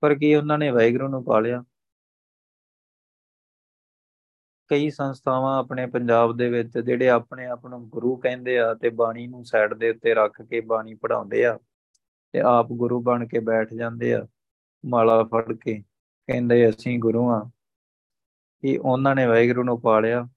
[0.00, 1.64] ਪਰ ਕੀ ਉਹਨਾਂ ਨੇ ਵਾਹਿਗੁਰੂ ਨੂੰ ਪਾਲਿਆ?
[4.68, 9.26] ਕਈ ਸੰਸਥਾਵਾਂ ਆਪਣੇ ਪੰਜਾਬ ਦੇ ਵਿੱਚ ਜਿਹੜੇ ਆਪਣੇ ਆਪ ਨੂੰ ਗੁਰੂ ਕਹਿੰਦੇ ਆ ਤੇ ਬਾਣੀ
[9.26, 11.58] ਨੂੰ ਸਾਈਡ ਦੇ ਉੱਤੇ ਰੱਖ ਕੇ ਬਾਣੀ ਪੜਾਉਂਦੇ ਆ
[12.32, 14.26] ਤੇ ਆਪ ਗੁਰੂ ਬਣ ਕੇ ਬੈਠ ਜਾਂਦੇ ਆ।
[14.84, 15.82] ਮਾਲਾ ਫੜ ਕੇ
[16.26, 17.50] ਕਹਿੰਦੇ ਅਸੀਂ ਗੁਰੂ ਆ
[18.60, 20.28] ਕਿ ਉਹਨਾਂ ਨੇ ਵਾਹਿਗੁਰੂ ਨੂੰ ਪਾਲਿਆ।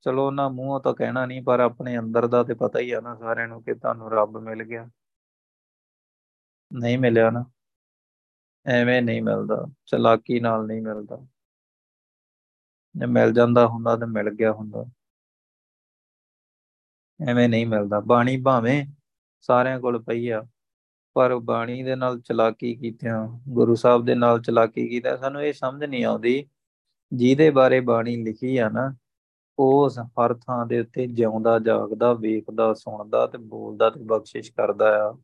[0.00, 3.16] ਚਲੋ ਉਹਨਾਂ ਮੂੰਹੋਂ ਤਾਂ ਕਹਿਣਾ ਨਹੀਂ, ਪਰ ਆਪਣੇ ਅੰਦਰ ਦਾ ਤੇ ਪਤਾ ਹੀ ਆ ਨਾ
[3.16, 4.90] ਸਾਰਿਆਂ ਨੂੰ ਕਿ ਤੁਹਾਨੂੰ ਰੱਬ ਮਿਲ ਗਿਆ।
[6.72, 7.44] ਨਹੀਂ ਮਿਲਿਆ ਨਾ।
[8.66, 11.16] ਐਵੇਂ ਨਹੀਂ ਮਿਲਦਾ। ਚਲਾਕੀ ਨਾਲ ਨਹੀਂ ਮਿਲਦਾ।
[12.96, 14.84] ਜੇ ਮਿਲ ਜਾਂਦਾ ਹੁੰਦਾ ਤਾਂ ਮਿਲ ਗਿਆ ਹੁੰਦਾ।
[17.28, 18.86] ਐਵੇਂ ਨਹੀਂ ਮਿਲਦਾ। ਬਾਣੀ ਭਾਵੇਂ
[19.40, 20.46] ਸਾਰਿਆਂ ਕੋਲ ਪਈ ਆ।
[21.16, 25.84] ਪਰ ਬਾਣੀ ਦੇ ਨਾਲ ਚਲਾਕੀ ਕੀਤਿਆਂ, ਗੁਰੂ ਸਾਹਿਬ ਦੇ ਨਾਲ ਚਲਾਕੀ ਕੀਤਾ ਸਾਨੂੰ ਇਹ ਸਮਝ
[25.84, 26.48] ਨਹੀਂ ਆਉਂਦੀ,
[27.12, 28.96] ਜਿਹਦੇ ਬਾਰੇ ਬਾਣੀ ਲਿਖੀ ਆ ਨਾ,
[29.58, 35.18] ਉਸ ਹਰ ਥਾਂ ਦੇ ਉੱਤੇ ਜਿਉਂਦਾ, ਜਾਗਦਾ, ਵੇਖਦਾ, ਸੁਣਦਾ ਤੇ ਬੋਲਦਾ ਤੇ ਬਖਸ਼ਿਸ਼ ਕਰਦਾ ਆ।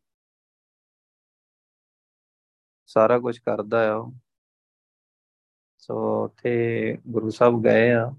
[2.87, 4.13] ਸਾਰਾ ਕੁਝ ਕਰਦਾ ਆ
[5.79, 8.11] ਸੋ ਉੱਥੇ ਗੁਰੂ ਸਾਹਿਬ ਗਏ ਆ।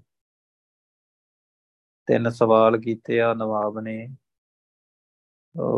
[2.06, 4.08] ਤਿੰਨ ਸਵਾਲ ਕੀਤੇ ਆ ਨਵਾਬ ਨੇ।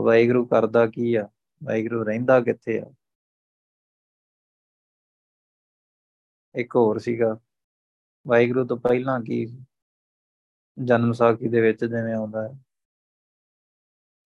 [0.05, 1.29] ਵਾਹਿਗੁਰੂ ਕਰਦਾ ਕੀ ਆ?
[1.63, 2.93] ਵਾਹਿਗੁਰੂ ਰਹਿੰਦਾ ਕਿੱਥੇ ਆ?
[6.55, 7.39] ਇੱਕ ਹੋਰ ਸੀਗਾ,
[8.27, 9.47] ਵਾਹਿਗੁਰੂ ਤੋਂ ਪਹਿਲਾਂ ਕੀ
[10.79, 12.59] ਜਨਮ ਸਾਖੀ ਦੇ ਵਿੱਚ ਜਿਵੇਂ ਆਉਂਦਾ ਹੈ?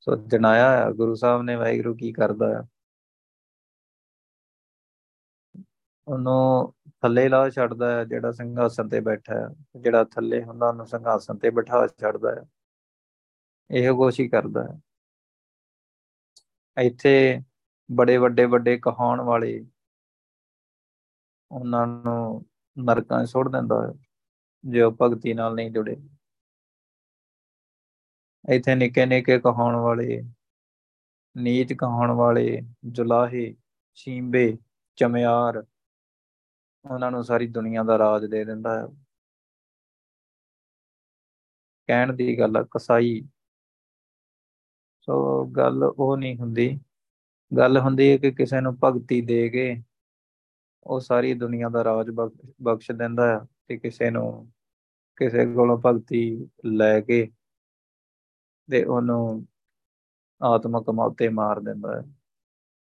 [0.01, 2.63] ਸੋ ਜਣਾਇਆ ਗੁਰੂ ਸਾਹਿਬ ਨੇ ਵਾਹਿਗੁਰੂ ਕੀ ਕਰਦਾ ਹੈ
[6.07, 11.39] ਉਹਨੂੰ ਥੱਲੇ ਲਾ ਛੱਡਦਾ ਹੈ ਜਿਹੜਾ ਸਿੰਘਾਸਨ ਤੇ ਬੈਠਾ ਹੈ ਜਿਹੜਾ ਥੱਲੇ ਹੁੰਦਾ ਉਹਨੂੰ ਸਿੰਘਾਸਨ
[11.39, 12.43] ਤੇ ਬਿਠਾ ਛੱਡਦਾ ਹੈ
[13.71, 14.81] ਇਹ ਕੁਛ ਹੀ ਕਰਦਾ ਹੈ
[16.81, 17.43] ਇੱਥੇ
[17.91, 19.67] ਬੜੇ ਵੱਡੇ ਵੱਡੇ ਕਹਾਉਣ ਵਾਲੇ
[21.51, 23.93] ਉਹਨਾਂ ਨੂੰ ਨਰਕਾਂ ਸੁੱਟ ਦਿੰਦਾ ਹੈ,
[24.65, 25.97] ਜੇ ਉਹ ਭਗਤੀ ਨਾਲ ਨਹੀਂ ਜੁੜੇ।
[28.55, 30.23] ਇੱਥੇ ਨਿੱਕੇ ਨਿੱਕੇ ਕਹਾਉਣ ਵਾਲੇ,
[31.37, 33.57] ਨੀਚ ਕਹਾਉਣ ਵਾਲੇ, ਜੁਲਾਹੇ
[33.95, 34.59] ਛੀਂਬੇ
[34.99, 35.65] ਚਮਿਆਰ,
[36.85, 38.87] ਉਹਨਾਂ ਨੂੰ ਸਾਰੀ ਦੁਨੀਆ ਦਾ ਰਾਜ ਦੇ ਦਿੰਦਾ ਹੈ।
[41.89, 43.21] ਕਹਿਣ ਦੀ ਗੱਲ ਕਸਾਈ
[45.01, 46.81] ਸੋ ਗੱਲ ਉਹ ਨਹੀਂ ਹੁੰਦੀ।
[47.59, 49.83] ਗੱਲ ਹੁੰਦੀ ਹੈ ਕਿ ਕਿਸੇ ਨੂੰ ਭਗਤੀ ਦੇ ਕੇ
[50.85, 52.11] ਉਹ ਸਾਰੀ ਦੁਨੀਆ ਦਾ ਰਾਜ
[52.63, 54.53] ਬਖਸ਼ ਦਿੰਦਾ ਹੈ ਤੇ ਕਿਸੇ ਨੂੰ
[55.17, 57.31] ਕਿਸੇ ਕੋਲੋਂ ਭਗਤੀ ਲੈ ਕੇ
[58.71, 59.47] ਤੇ ਉਹਨੂੰ
[60.43, 62.03] ਆਤਮਕ ਮੌਤੇ ਮਾਰ ਦਿੰਦਾ ਹੈ।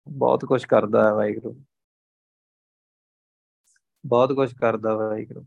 [0.08, 1.64] ਬਹੁਤ ਕੁਝ ਕਰਦਾ ਹੈ ਵਾਹਿਗੁਰੂ।
[4.06, 5.46] ਬਹੁਤ ਕੁਝ ਕਰਦਾ ਵਾਹਿਗੁਰੂ।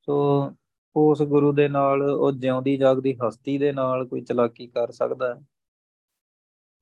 [0.00, 0.50] ਸੋ
[0.96, 5.40] ਉਸ ਗੁਰੂ ਦੇ ਨਾਲ, ਉਹ ਜਿਉਂਦੀ ਜਾਗਦੀ ਹਸਤੀ ਦੇ ਨਾਲ ਕੋਈ ਚਲਾਕੀ ਕਰ ਸਕਦਾ ਹੈ,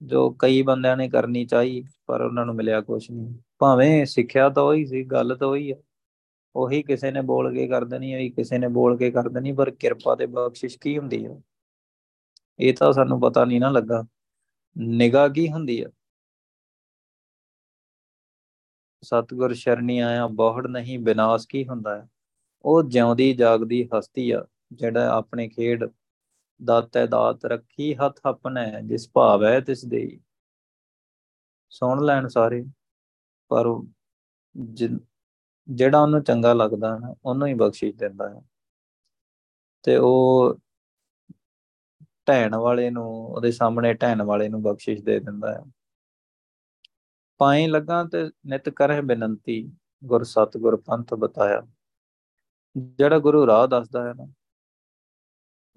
[0.03, 4.63] ਜੋ ਕਈ ਬੰਦਿਆਂ ਨੇ ਕਰਨੀ ਚਾਹੀ, ਪਰ ਉਹਨਾਂ ਨੂੰ ਮਿਲਿਆ ਕੁਝ ਨਹੀਂ। ਭਾਵੇਂ ਸਿੱਖਿਆ ਤਾਂ
[4.63, 5.77] ਉਹੀ ਸੀ, ਗੱਲ ਤਾਂ ਉਹੀ ਆ।
[6.57, 9.71] ਉਹੀ ਕਿਸੇ ਨੇ ਬੋਲ ਕੇ ਕਰ ਦੇਣੀ ਹੋਈ ਕਿਸੇ ਨੇ ਬੋਲ ਕੇ ਕਰ ਦੇਣੀ, ਪਰ
[9.71, 11.41] ਕਿਰਪਾ ਤੇ ਬਖਸ਼ਿਸ਼ ਕੀ ਹੁੰਦੀ ਆ?
[12.59, 14.05] ਇਹ ਤਾਂ ਸਾਨੂੰ ਪਤਾ ਨਹੀਂ ਨਾ ਲੱਗਾ।
[14.79, 15.87] ਨਿਗਾਹ ਕੀ ਹੁੰਦੀ ਆ?
[19.03, 22.09] ਸਤਗੁਰ ਸ਼ਰਣੀ ਆਇਆ, ਬਹੁੜ ਨਹੀਂ, ਬਿਨਾਸ਼ ਕੀ ਹੁੰਦਾ ਹੈ
[22.65, 25.85] ਉਹ ਜਿਉਂਦੀ ਜਾਗਦੀ ਹਸਤੀ ਆ, ਜਿਹੜਾ ਆਪਣੇ ਖੇਡ
[26.65, 30.21] ਦਾਤੈ ਦਾਤ ਰੱਖੀ ਹੱਥ ਆਪਣੇ, ਜਿਸ ਭਾਵ ਹੈ ਤਿਸ ਦੇ।
[31.71, 32.65] ਸੁਣ ਲੈਣ ਸਾਰੇ,
[33.51, 33.67] ਪਰ
[35.69, 38.41] ਜਿਹੜਾ ਉਹਨੂੰ ਚੰਗਾ ਲੱਗਦਾ ਹੈ ਉਹਨੂੰ ਹੀ ਬਖਸ਼ਿਸ਼ ਦਿੰਦਾ ਹੈ।
[39.83, 40.59] ਤੇ ਉਹ
[42.29, 45.61] ਢਹਿਣ ਵਾਲੇ ਨੂੰ, ਉਹਦੇ ਸਾਹਮਣੇ ਢਹਿਣ ਵਾਲੇ ਨੂੰ ਬਖਸ਼ਿਸ਼ ਦੇ ਦਿੰਦਾ ਹੈ।
[47.39, 49.73] ਪਾਈ ਲੱਗਾ ਤੇ ਨਿਤ ਕਰਹਿ ਬੇਨੰਤੀ,
[50.05, 51.63] ਗੁਰ ਸਤਗੁਰ ਪੰਥ ਬਤਾਇਆ।
[52.77, 54.27] ਜਿਹੜਾ ਗੁਰੂ ਰਾਹ ਦੱਸਦਾ ਹੈ ਨਾ,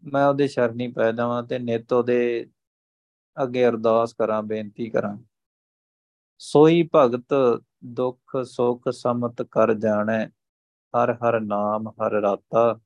[0.03, 2.47] ਮੈਂ ਉਹਦੇ ਸ਼ਰਣੀ ਪੈ ਜਾਵਾਂ ਤੇ ਨਿਤ ਉਹਦੇ
[3.37, 5.17] ਅੱਗੇ ਅਰਦਾਸ ਕਰਾਂ, ਬੇਨਤੀ ਕਰਾਂ।
[6.41, 7.33] ਸੋਈ ਭਗਤ
[7.85, 10.25] ਦੁੱਖ ਸੁਖ ਸਮਤ ਕਰ ਜਾਣੈ,
[10.93, 12.79] ਹਰ ਹਰ ਨਾਮ, ਹਰ ਰਾਤਾ।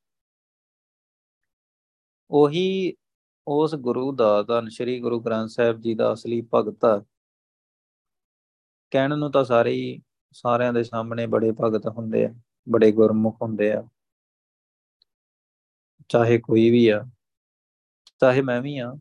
[2.32, 2.94] ਉਹੀ
[3.48, 7.00] ਉਸ ਗੁਰੂ ਦਾ ਧੰਨ, ਸ਼੍ਰੀ ਗੁਰੂ ਗ੍ਰੰਥ ਸਾਹਿਬ ਜੀ ਦਾ ਅਸਲੀ ਭਗਤ ਹੈ।
[8.92, 10.02] ਕਹਿਣ ਨੂੰ ਤਾਂ ਸਾਰੇ ਹੀ
[10.36, 12.34] ਸਾਰਿਆਂ ਦੇ ਸਾਹਮਣੇ ਬੜੇ ਭਗਤ ਹੁੰਦੇ ਆ,
[12.68, 13.84] ਬੜੇ ਗੁਰਮੁਖ ਹੁੰਦੇ ਆ।
[16.12, 17.06] ਚਾਹੇ ਕੋਈ ਵੀ ਆ,
[18.22, 18.94] ਚਾਹੇ ਮੈਂ ਵੀ ਆ,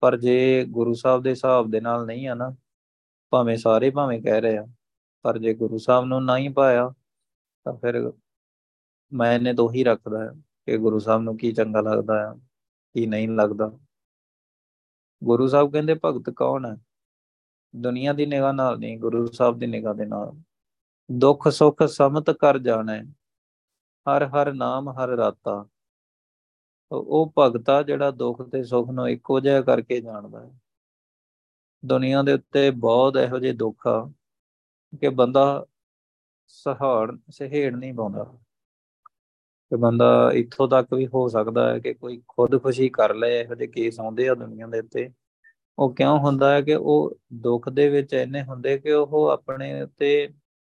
[0.00, 2.56] ਪਰ ਜੇ ਗੁਰੂ ਸਾਹਿਬ ਦੇ ਹਿਸਾਬ ਦੇ ਨਾਲ ਨਹੀਂ ਆ ਨਾ,
[3.30, 4.66] ਭਾਵੇਂ ਸਾਰੇ ਭਾਵੇਂ ਕਹਿ ਰਹੇ ਆ,
[5.22, 6.94] ਪਰ ਜੇ ਗੁਰੂ ਸਾਹਿਬ ਨੂੰ ਨਹੀਂ ਪਾਇਆ,
[7.64, 8.12] ਤਾਂ ਫਿਰ
[9.12, 10.30] ਮੈਂ ਇਹਨੇ ਤੋਂ ਹੀ ਰੱਖਦਾ ਹੈ
[10.66, 12.34] ਕਿ ਗੁਰੂ ਸਾਹਿਬ ਨੂੰ ਕੀ ਚੰਗਾ ਲੱਗਦਾ ਹੈ
[12.94, 13.78] ਕੀ ਨਹੀਂ ਲੱਗਦਾ।
[15.24, 16.76] ਗੁਰੂ ਸਾਹਿਬ ਕਹਿੰਦੇ ਭਗਤ ਕੌਣ ਹੈ
[17.76, 20.32] ਦੁਨੀਆ ਦੀ ਨਿਗਾਹ ਨਾਲ ਨਹੀਂ, ਗੁਰੂ ਸਾਹਿਬ ਦੀ ਨਿਗਾਹ ਦੇ ਨਾਲ।
[21.12, 23.02] ਦੁੱਖ ਸੁੱਖ ਸਮਤ ਕਰ ਜਾਣਾ,
[24.06, 25.68] ਹਰ ਹਰ ਨਾਮ ਹਰ ਰਾਤਾ।
[26.94, 30.50] ਉਹ ਭਗਤਾ ਜਿਹੜਾ ਦੁੱਖ ਤੇ ਸੁੱਖ ਨੂੰ ਇੱਕੋ ਜਿਹਾ ਕਰਕੇ ਜਾਣਦਾ ਹੈ।
[31.84, 34.12] ਦੁਨੀਆ ਦੇ ਉੱਤੇ ਬਹੁਤ ਇਹੋ ਜਿਹੇ ਦੁੱਖ ਆ
[35.00, 35.66] ਕਿ ਬੰਦਾ
[36.46, 38.24] ਸਹਾੜ, ਸਹੇੜ ਨਹੀਂ ਪਾਉਂਦਾ।
[39.70, 43.68] ਕਿ ਬੰਦਾ ਇੱਥੋਂ ਤੱਕ ਵੀ ਹੋ ਸਕਦਾ ਹੈ ਕਿ ਕੋਈ ਖੁਦਕੁਸ਼ੀ ਕਰ ਲਏ, ਇਹੋ ਜਿਹੇ
[43.68, 45.10] ਕੇਸ ਆਉਂਦੇ ਆ ਦੁਨੀਆ ਦੇ ਉੱਤੇ।
[45.78, 50.28] ਉਹ ਕਿਉਂ ਹੁੰਦਾ ਹੈ ਕਿ ਉਹ ਦੁੱਖ ਦੇ ਵਿੱਚ ਇੰਨੇ ਹੁੰਦੇ ਕਿ ਉਹ ਆਪਣੇ ਉੱਤੇ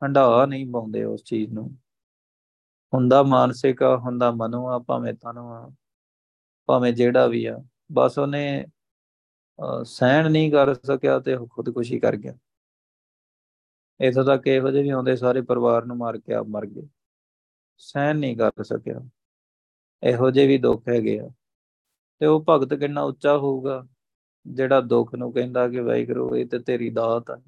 [0.05, 1.77] ਹੰਡਾ ਨਹੀਂ ਪਾਉਂਦੇ ਉਸ ਚੀਜ਼ ਨੂੰ।
[2.93, 5.71] ਹੁੰਦਾ ਮਾਨਸਿਕ ਹੁੰਦਾ ਮਨੋ ਆ, ਭਾਵੇਂ ਤਨੋ ਆ।
[6.67, 7.57] ਭਾਵੇਂ ਜਿਹੜਾ ਵੀ ਆ,
[7.91, 8.65] ਬਸ ਉਹਨੇ
[9.85, 12.37] ਸਹਿਣ ਨਹੀਂ ਕਰ ਸਕਿਆ ਤੇ ਉਹ ਖੁਦਕੁਸ਼ੀ ਕਰ ਗਿਆ।
[13.99, 16.87] ਇਥੋਂ ਤੱਕ ਇਹੋ ਜਿਹੇ ਵੀ ਆਉਂਦੇ ਸਾਰੇ ਪਰਿਵਾਰ ਨੂੰ ਮਾਰ ਕੇ ਆਪ ਮਰ ਗਏ।
[17.77, 18.99] ਸਹਿਣ ਨਹੀਂ ਕਰ ਸਕਿਆ।
[20.03, 21.29] ਇਹੋ ਜਿਹੇ ਵੀ ਦੁੱਖ ਹੈਗੇ ਆ।
[22.19, 23.85] ਤੇ ਉਹ ਭਗਤ ਕਿੰਨਾ ਉੱਚਾ ਹੋਊਗਾ,
[24.47, 27.41] ਜਿਹੜਾ ਦੁੱਖ ਨੂੰ ਕਹਿੰਦਾ ਕਿ ਵਾਹਿਗੁਰੂ ਇਹ ਤੇ ਤੇਰੀ ਦਾਤ ਹੈ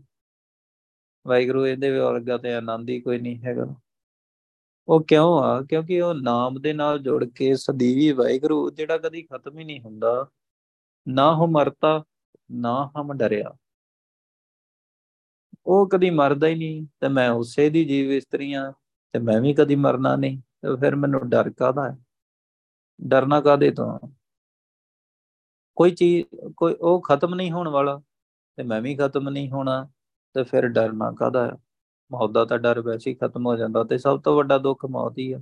[1.28, 3.65] ਵਾਹਿਗੁਰੂ ਇਹਦੇ ਵਰਗਾ ਤੇ ਆਨੰਦ ਹੀ ਕੋਈ ਨਹੀਂ ਹੈਗਾ।
[4.88, 5.62] ਉਹ ਕਿਉਂ ਆ?
[5.62, 10.30] ਕਿਉਂਕਿ ਉਹ ਨਾਮ ਦੇ ਨਾਲ ਜੁੜ ਕੇ ਸਦੀਵੀ ਵਾਹਿਗੁਰੂ ਜਿਹੜਾ ਕਦੀ ਖਤਮ ਹੀ ਨਹੀਂ ਹੁੰਦਾ।
[11.08, 12.04] ਨਾ ਹੋ ਮਰਤਾ,
[12.52, 13.56] ਨਾ ਹਮ ਡਰਿਆ।
[15.65, 18.71] ਉਹ ਕਦੀ ਮਰਦਾ ਹੀ ਨਹੀਂ, ਤੇ ਮੈਂ ਉਸੇ ਦੀ ਜੀਵ ਇਸਤਰੀਆਂ
[19.13, 21.98] ਤੇ ਮੈਂ ਵੀ ਕਦੀ ਮਰਨਾ ਨਹੀਂ, ਤੇ ਫਿਰ ਮੈਨੂੰ ਡਰ ਕਾਦਾ ਹੈ?
[23.02, 24.00] ਡਰਨਾ ਕਾਦੇ ਤੋਂ
[25.76, 28.02] ਕੋਈ ਚੀਜ਼, ਕੋਈ ਉਹ ਖਤਮ ਨਹੀਂ ਹੋਣ ਵਾਲਾ,
[28.56, 29.89] ਤੇ ਮੈਂ ਵੀ ਖਤਮ ਨਹੀਂ ਹੋਣਾ,
[30.34, 31.64] ਤੇ ਫਿਰ ਡਰਨਾ ਕਾਦਾ ਹੈ
[32.11, 35.17] ਮੌਤ ਦਾ ਤਾਂ ਡਰ ਵੈਸੇ ਹੀ ਖਤਮ ਹੋ ਜਾਂਦਾ ਤੇ ਸਭ ਤੋਂ ਵੱਡਾ ਦੁੱਖ ਮੌਤ
[35.17, 35.41] ਹੀ ਆ।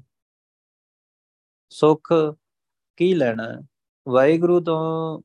[1.70, 2.14] ਸੁੱਖ
[2.98, 3.58] ਕੀ ਲੈਣਾ ਹੈ?
[4.10, 5.22] ਵਾਹਿਗੁਰੂ ਤੋਂ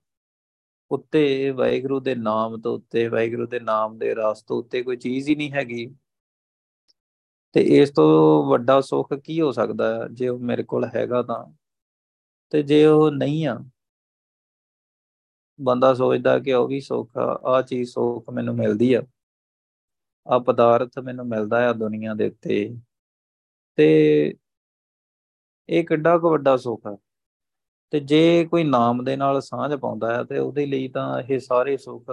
[0.90, 5.28] ਉੱਤੇ, ਵਾਹਿਗੁਰੂ ਦੇ ਨਾਮ ਤੋਂ ਉੱਤੇ, ਵਾਹਿਗੁਰੂ ਦੇ ਨਾਮ ਦੇ ਰਾਸ ਤੋਂ ਉੱਤੇ ਕੋਈ ਚੀਜ਼
[5.28, 5.96] ਹੀ ਨਹੀਂ ਹੈਗੀ।
[7.52, 10.08] ਤੇ ਇਸ ਤੋਂ ਵੱਡਾ ਸੁੱਖ ਕੀ ਹੋ ਸਕਦਾ ਹੈ?
[10.08, 11.52] ਜੇ ਉਹ ਮੇਰੇ ਕੋਲ ਹੈਗਾ ਤਾਂ।
[12.50, 13.58] ਤੇ ਜੇ ਉਹ ਨਹੀਂ ਆ,
[15.60, 19.02] ਬੰਦਾ ਸੋਚਦਾ ਕਿ ਉਹ ਵੀ ਸੁੱਖ ਆ ਆ ਚੀਜ਼ ਸੁੱਖ ਮੈਨੂੰ ਮਿਲਦੀ ਆ।
[20.28, 22.76] ਆ ਪਦਾਰਥ ਮੈਨੂੰ ਮਿਲਦਾ ਆ ਦੁਨੀਆ ਦੇ ਉੱਤੇ।
[23.76, 24.34] ਤੇ
[25.68, 26.98] ਇਹ ਕਿੱਡਾ ਕੁ ਵੱਡਾ ਸੁੱਖ ਆ।
[27.90, 31.76] ਤੇ ਜੇ ਕੋਈ ਨਾਮ ਦੇ ਨਾਲ ਸਾਂਝ ਪਾਉਂਦਾ ਹੈ ਤੇ ਉਹਦੇ ਲਈ ਤਾਂ ਇਹ ਸਾਰੇ
[31.76, 32.04] ਸੁੱਖ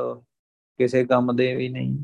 [0.77, 1.97] ਕਿਸੇ ਕੰਮ ਦੇ ਵੀ ਨਹੀਂ।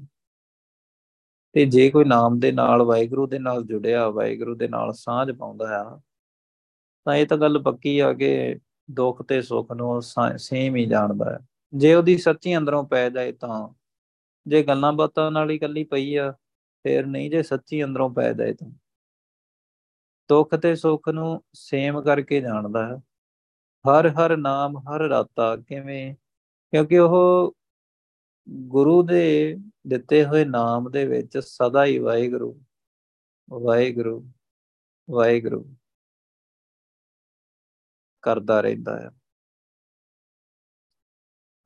[1.53, 5.81] ਤੇ ਜੇ ਕੋਈ ਨਾਮ ਦੇ ਨਾਲ, ਵਾਹਿਗੁਰੂ ਦੇ ਨਾਲ ਜੁੜਿਆ, ਵਾਹਿਗੁਰੂ ਦੇ ਨਾਲ ਸਾਂਝ ਪਾਉਂਦਾ
[5.81, 6.01] ਆ,
[7.05, 8.59] ਤਾਂ ਇਹ ਤਾਂ ਗੱਲ ਪੱਕੀ ਆ ਕਿ
[8.91, 10.01] ਦੁੱਖ ਤੇ ਸੁੱਖ ਨੂੰ
[10.37, 11.39] ਸੇਮ ਹੀ ਜਾਣਦਾ ਹੈ
[11.73, 13.69] ਜੇ ਉਹਦੀ ਸੱਚੀ ਅੰਦਰੋਂ ਪੈ ਜਾਏ ਤਾਂ
[14.47, 16.31] ਜੇ ਗੱਲਾਂ ਬਾਤਾਂ ਨਾਲ ਹੀ ਕੱਲੀ ਪਈ ਆ,
[16.83, 18.71] ਫੇਰ ਨਹੀਂ ਜੇ ਸੱਚੀ ਅੰਦਰੋਂ ਪੈ ਜਾਏ ਤਾਂ।
[20.29, 23.01] ਦੁੱਖ ਤੇ ਸੁੱਖ ਨੂੰ ਸੇਮ ਕਰਕੇ ਜਾਣਦਾ ਹੈ।
[23.85, 26.15] ਹਰ ਹਰ ਨਾਮ, ਹਰ ਰਾਤਾ ਕਿਵੇਂ?
[26.71, 27.55] ਕਿਉਂਕਿ ਉਹ
[28.49, 32.61] ਗੁਰੂ ਦੇ ਦਿੱਤੇ ਹੋਏ ਨਾਮ ਦੇ ਵਿੱਚ ਸਦਾ ਹੀ ਵਾਹਿਗੁਰੂ
[33.49, 34.31] ਵਾਹਿਗੁਰੂ
[35.11, 35.75] ਵਾਹਿਗੁਰੂ
[38.21, 39.20] ਕਰਦਾ ਰਹਿੰਦਾ ਹੈ।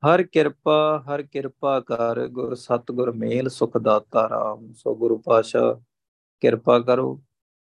[0.02, 5.80] ਹਰ ਕਿਰਪਾ ਹਰ ਕਿਰਪਾ ਕਰ, ਗੁਰ ਸਤਗੁਰ ਮੇਲ ਸੁਖ ਦਾਤਾ ਰਾਮ। ਸੋ ਗੁਰੂ ਪਾਸ਼ਾ
[6.40, 7.22] ਕਿਰਪਾ ਕਰੋ,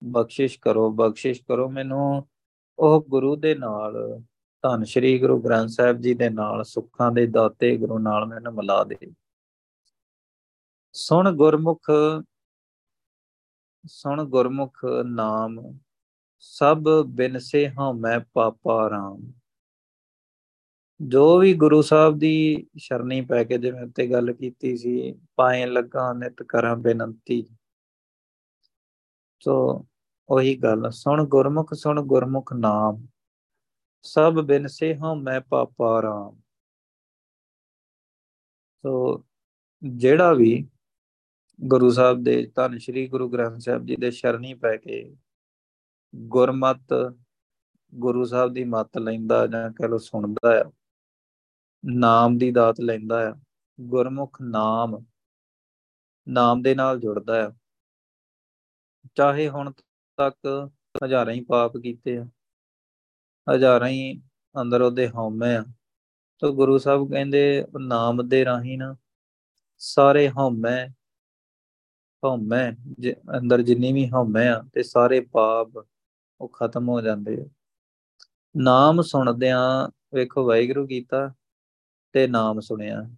[0.03, 2.27] ਬਖਸ਼ਿਸ਼ ਕਰੋ ਬਖਸ਼ਿਸ਼ ਕਰੋ ਮੈਨੂੰ।
[2.79, 4.21] ਉਹ ਗੁਰੂ ਦੇ ਨਾਲ,
[4.61, 8.83] ਧੰਨ ਸ਼੍ਰੀ ਗੁਰੂ ਗ੍ਰੰਥ ਸਾਹਿਬ ਜੀ ਦੇ ਨਾਲ, ਸੁੱਖਾਂ ਦੇ ਦਾਤੇ ਗੁਰੂ ਨਾਲ ਮੈਨੂੰ ਮਿਲਾ
[8.83, 8.97] ਦੇ।
[10.91, 11.91] ਸੁਣ ਗੁਰਮੁਖ
[13.87, 15.79] ਸੁਣ ਗੁਰਮੁਖ ਨਾਮ,
[16.39, 19.31] ਸਭ ਬਿਨਸੇ ਹਾਂ ਮੈਂ ਪਾਪਾ ਰਾਮ।
[20.99, 26.13] ਜੋ ਵੀ ਗੁਰੂ ਸਾਹਿਬ ਦੀ ਸ਼ਰਣੀ ਪੈ ਕੇ ਜਿਵੇਂ ਉੱਤੇ ਗੱਲ ਕੀਤੀ ਸੀ, ਪਾਏ ਲੱਗਾ
[26.13, 27.45] ਨਿਤ ਕਰਾਂ ਬੇਨੰਤੀ।
[29.39, 29.85] ਸੋ
[30.29, 33.07] ਉਹੀ ਗੱਲ, ਸੁਣ ਗੁਰਮੁਖ ਸੁਣ ਗੁਰਮੁਖ ਨਾਮ,
[34.01, 36.41] ਸਭ ਬਿਨਸੇ ਹਾਂ ਮੈਂ ਪਾਪਾ ਰਾਮ।
[38.83, 39.23] ਸੋ
[39.83, 40.67] ਜਿਹੜਾ ਵੀ
[41.61, 45.15] ਗੁਰੂ ਸਾਹਿਬ ਦੇ, ਧੰਨ ਸ਼੍ਰੀ ਗੁਰੂ ਗ੍ਰੰਥ ਸਾਹਿਬ ਜੀ ਦੇ ਸ਼ਰਣੀ ਪੈ ਕੇ
[46.15, 47.13] ਗੁਰਮਤ
[47.93, 50.71] ਗੁਰੂ ਸਾਹਿਬ ਦੀ ਮੱਤ ਲੈਂਦਾ ਜਾਂ ਕਹ ਲੋ ਸੁਣਦਾ ਆ
[51.87, 53.35] ਨਾਮ ਦੀ ਦਾਤ ਲੈਂਦਾ ਆ।
[53.81, 55.03] ਗੁਰਮੁਖ ਨਾਮ
[56.27, 57.51] ਨਾਮ ਦੇ ਨਾਲ ਜੁੜਦਾ ਆ।
[59.15, 59.71] ਚਾਹੇ ਹੁਣ
[60.17, 60.69] ਤੱਕ
[61.05, 62.25] ਹਜ਼ਾਰਾਂ ਹੀ ਪਾਪ ਕੀਤੇ ਆ,
[63.47, 64.21] ਹਜ਼ਾਰਾਂ ਹੀ
[64.55, 65.65] ਅੰਦਰ ਉਹਦੇ ਹਉਮੈ ਆ,
[66.41, 68.95] ਤਾਂ ਗੁਰੂ ਸਾਹਿਬ ਕਹਿੰਦੇ ਨਾਮ ਦੇ ਰਾਹੀਂ ਨਾ
[69.77, 70.87] ਸਾਰੇ ਹਉਮੈ
[72.23, 72.71] ਹਉਮੈ
[73.37, 75.87] ਅੰਦਰ ਜਿੰਨੀ ਵੀ ਹਉਮੈ ਆ ਤੇ ਸਾਰੇ ਪਾਪ
[76.41, 77.45] ਉਹ ਖਤਮ ਹੋ ਜਾਂਦੇ ਆ।
[78.55, 81.33] ਨਾਮ ਸੁਣਦਿਆਂ ਵੇਖੋ ਵਾਹਿਗੁਰੂ ਕੀਤਾ
[82.17, 83.09] ਤੇ ਨਾਮ ਸੁਣਿਆ।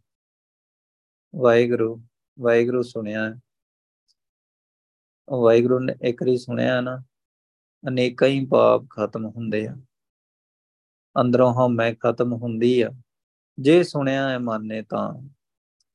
[1.35, 2.03] ਵਾਹਿਗੁਰੂ
[2.39, 3.35] ਵਾਹਿਗੁਰੂ ਸੁਣਿਆ।
[5.29, 7.03] ਵਾਹਿਗੁਰੂ ਨੇ ਇੱਕ ਵਾਰੀ ਸੁਣਿਆ ਨਾ,
[7.88, 9.77] ਅਨੇਕਾਂ ਹੀ ਪਾਪ ਖਤਮ ਹੁੰਦੇ ਆ।
[11.21, 12.89] ਅੰਦਰੋਂ ਹਉਮੈ ਖਤਮ ਹੁੰਦੀ ਆ।
[13.59, 15.29] ਜੇ ਸੁਣਿਆ ਹੈ ਮੰਨੇ ਤਾਂ।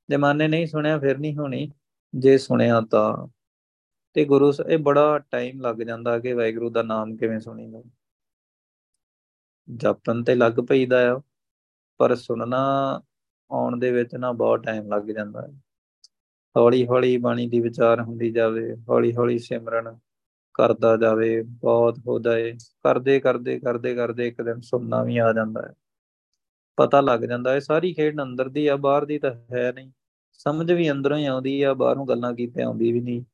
[0.08, 1.70] ਜੇ ਮੰਨੇ ਨਹੀਂ ਸੁਣਿਆ ਫਿਰ ਨਹੀਂ ਹੋਣੀ।
[2.14, 3.28] ਜੇ ਸੁਣਿਆ ਤਾਂ।
[4.12, 7.82] ਤੇ ਗੁਰੂ ਇਹ ਬੜਾ ਟਾਈਮ ਲੱਗ ਜਾਂਦਾ ਕਿ ਵਾਹਿਗੁਰੂ ਦਾ ਨਾਮ ਕਿਵੇਂ ਸੁਣੀਦਾ
[9.76, 11.22] ਜਪਨ ਤੇ ਲੱਗ ਪਈਦਾ ਆ।
[11.98, 13.00] ਪਰ ਸੁਣਨਾ
[13.50, 15.48] ਆਉਣ ਦੇ ਵਿੱਚ ਨਾ ਬਹੁਤ ਟਾਈਮ ਲੱਗ ਜਾਂਦਾ ਹੈ।
[16.56, 19.98] ਹੌਲੀ ਹੌਲੀ ਬਾਣੀ ਦੀ ਵਿਚਾਰ ਹੁੰਦੀ ਜਾਵੇ ਹੌਲੀ ਹੌਲੀ ਸਿਮਰਨ
[20.54, 25.62] ਕਰਦਾ ਜਾਵੇ, ਬਹੁਤ ਹੋ ਜਾਏ ਕਰਦੇ ਕਰਦੇ ਕਰਦੇ ਕਰਦੇ ਇੱਕ ਦਿਨ ਸੁਣਨਾ ਵੀ ਆ ਜਾਂਦਾ
[25.62, 25.72] ਹੈ।
[26.76, 29.90] ਪਤਾ ਲੱਗ ਜਾਂਦਾ ਹੈ, ਸਾਰੀ ਖੇਡ ਅੰਦਰ ਦੀ ਆ, ਬਾਹਰ ਦੀ ਤਾਂ ਹੈ ਨਹੀਂ।
[30.32, 33.24] ਸਮਝ ਵੀ ਅੰਦਰੋਂ ਹੀ ਆਉਂਦੀ ਆ, ਬਾਹਰੋਂ ਗੱਲਾਂ ਕੀਤੇ ਆਉਂਦੀ ਵੀ ਨਹੀਂ।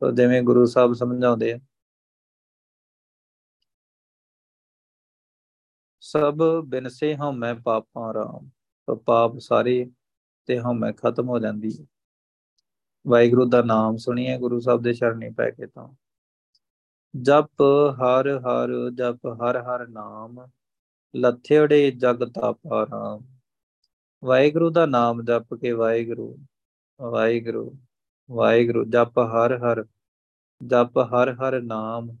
[0.00, 1.58] ਤਾਂ ਜਿਵੇਂ ਗੁਰੂ ਸਾਹਿਬ ਸਮਝਾਉਂਦੇ ਆ
[6.12, 8.48] ਸਭ ਬਿਨਸੇ ਹਉਮੈ ਪਾਪਾਂ ਰਾਮ
[8.88, 9.90] ਤਾਂ ਪਾਪ ਸਾਰੇ
[10.46, 11.86] ਤੇ ਹਉਮੈ ਖਤਮ ਹੋ ਜਾਂਦੀ ਹੈ
[13.06, 15.88] ਵਾਹਿਗੁਰੂ ਦਾ ਨਾਮ ਸੁਣੀਏ, ਗੁਰੂ ਸਾਹਿਬ ਦੇ ਚਰਨੀ ਪੈ ਕੇ ਤਾਂ।
[17.22, 20.46] ਜਪ ਹਰ ਹਰ, ਜਪ ਹਰ ਹਰ ਨਾਮ
[21.16, 23.24] ਲਥੇੜੇ ਜਗ ਤਾਪਾ ਰਾਮ।
[24.24, 26.38] ਵਾਹਿਗੁਰੂ ਦਾ ਨਾਮ ਜਪ ਕੇ ਵਾਹਿਗੁਰੂ
[27.00, 27.78] ਵਾਹਿਗੁਰੂ
[28.30, 29.84] ਵਾਹਿਗੁਰੂ, ਜਪ ਹਰ ਹਰ,
[30.66, 32.16] ਜਪ ਹਰ ਹਰ ਨਾਮ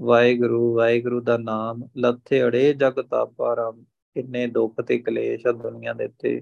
[0.00, 3.84] ਵਾਹਿਗੁਰੂ ਵਾਹਿਗੁਰੂ ਦਾ ਨਾਮ, ਲੱਥੇ ਅੜੇ ਜਗ ਤਾਪਾਰਮ
[4.16, 6.40] ਕਿੰਨੇ ਦੁੱਖ ਤੇ ਕਲੇਸ਼ ਆ ਦੁਨੀਆ ਦੇ ਉੱਤੇ।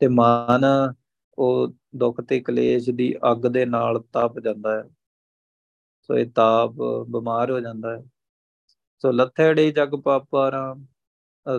[0.00, 0.64] ਤੇ ਮਨ,
[1.38, 4.84] ਉਹ ਦੁੱਖ ਤੇ ਕਲੇਸ਼ ਦੀ ਅੱਗ ਦੇ ਨਾਲ ਤਪ ਜਾਂਦਾ ਹੈ।
[6.02, 6.72] ਸੋ ਇਹ ਤਾਪ
[7.10, 8.02] ਬਿਮਾਰ ਹੋ ਜਾਂਦਾ ਹੈ।
[8.98, 10.86] ਸੋ ਲੱਥੇ ਅੜੇ ਜਗ ਪਾਪਾਰਾਮ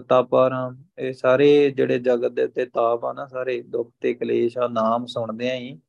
[0.10, 4.68] ਤਾਪਾਰਾਮ ਇਹ ਸਾਰੇ ਜਿਹੜੇ ਜਗਤ ਦੇ ਉੱਤੇ ਤਾਪ ਆ ਨਾ, ਸਾਰੇ ਦੁੱਖ ਤੇ ਕਲੇਸ਼ ਆ,
[4.68, 5.80] ਨਾਮ ਸੁਣਦੇ ਆਂ ਹੀ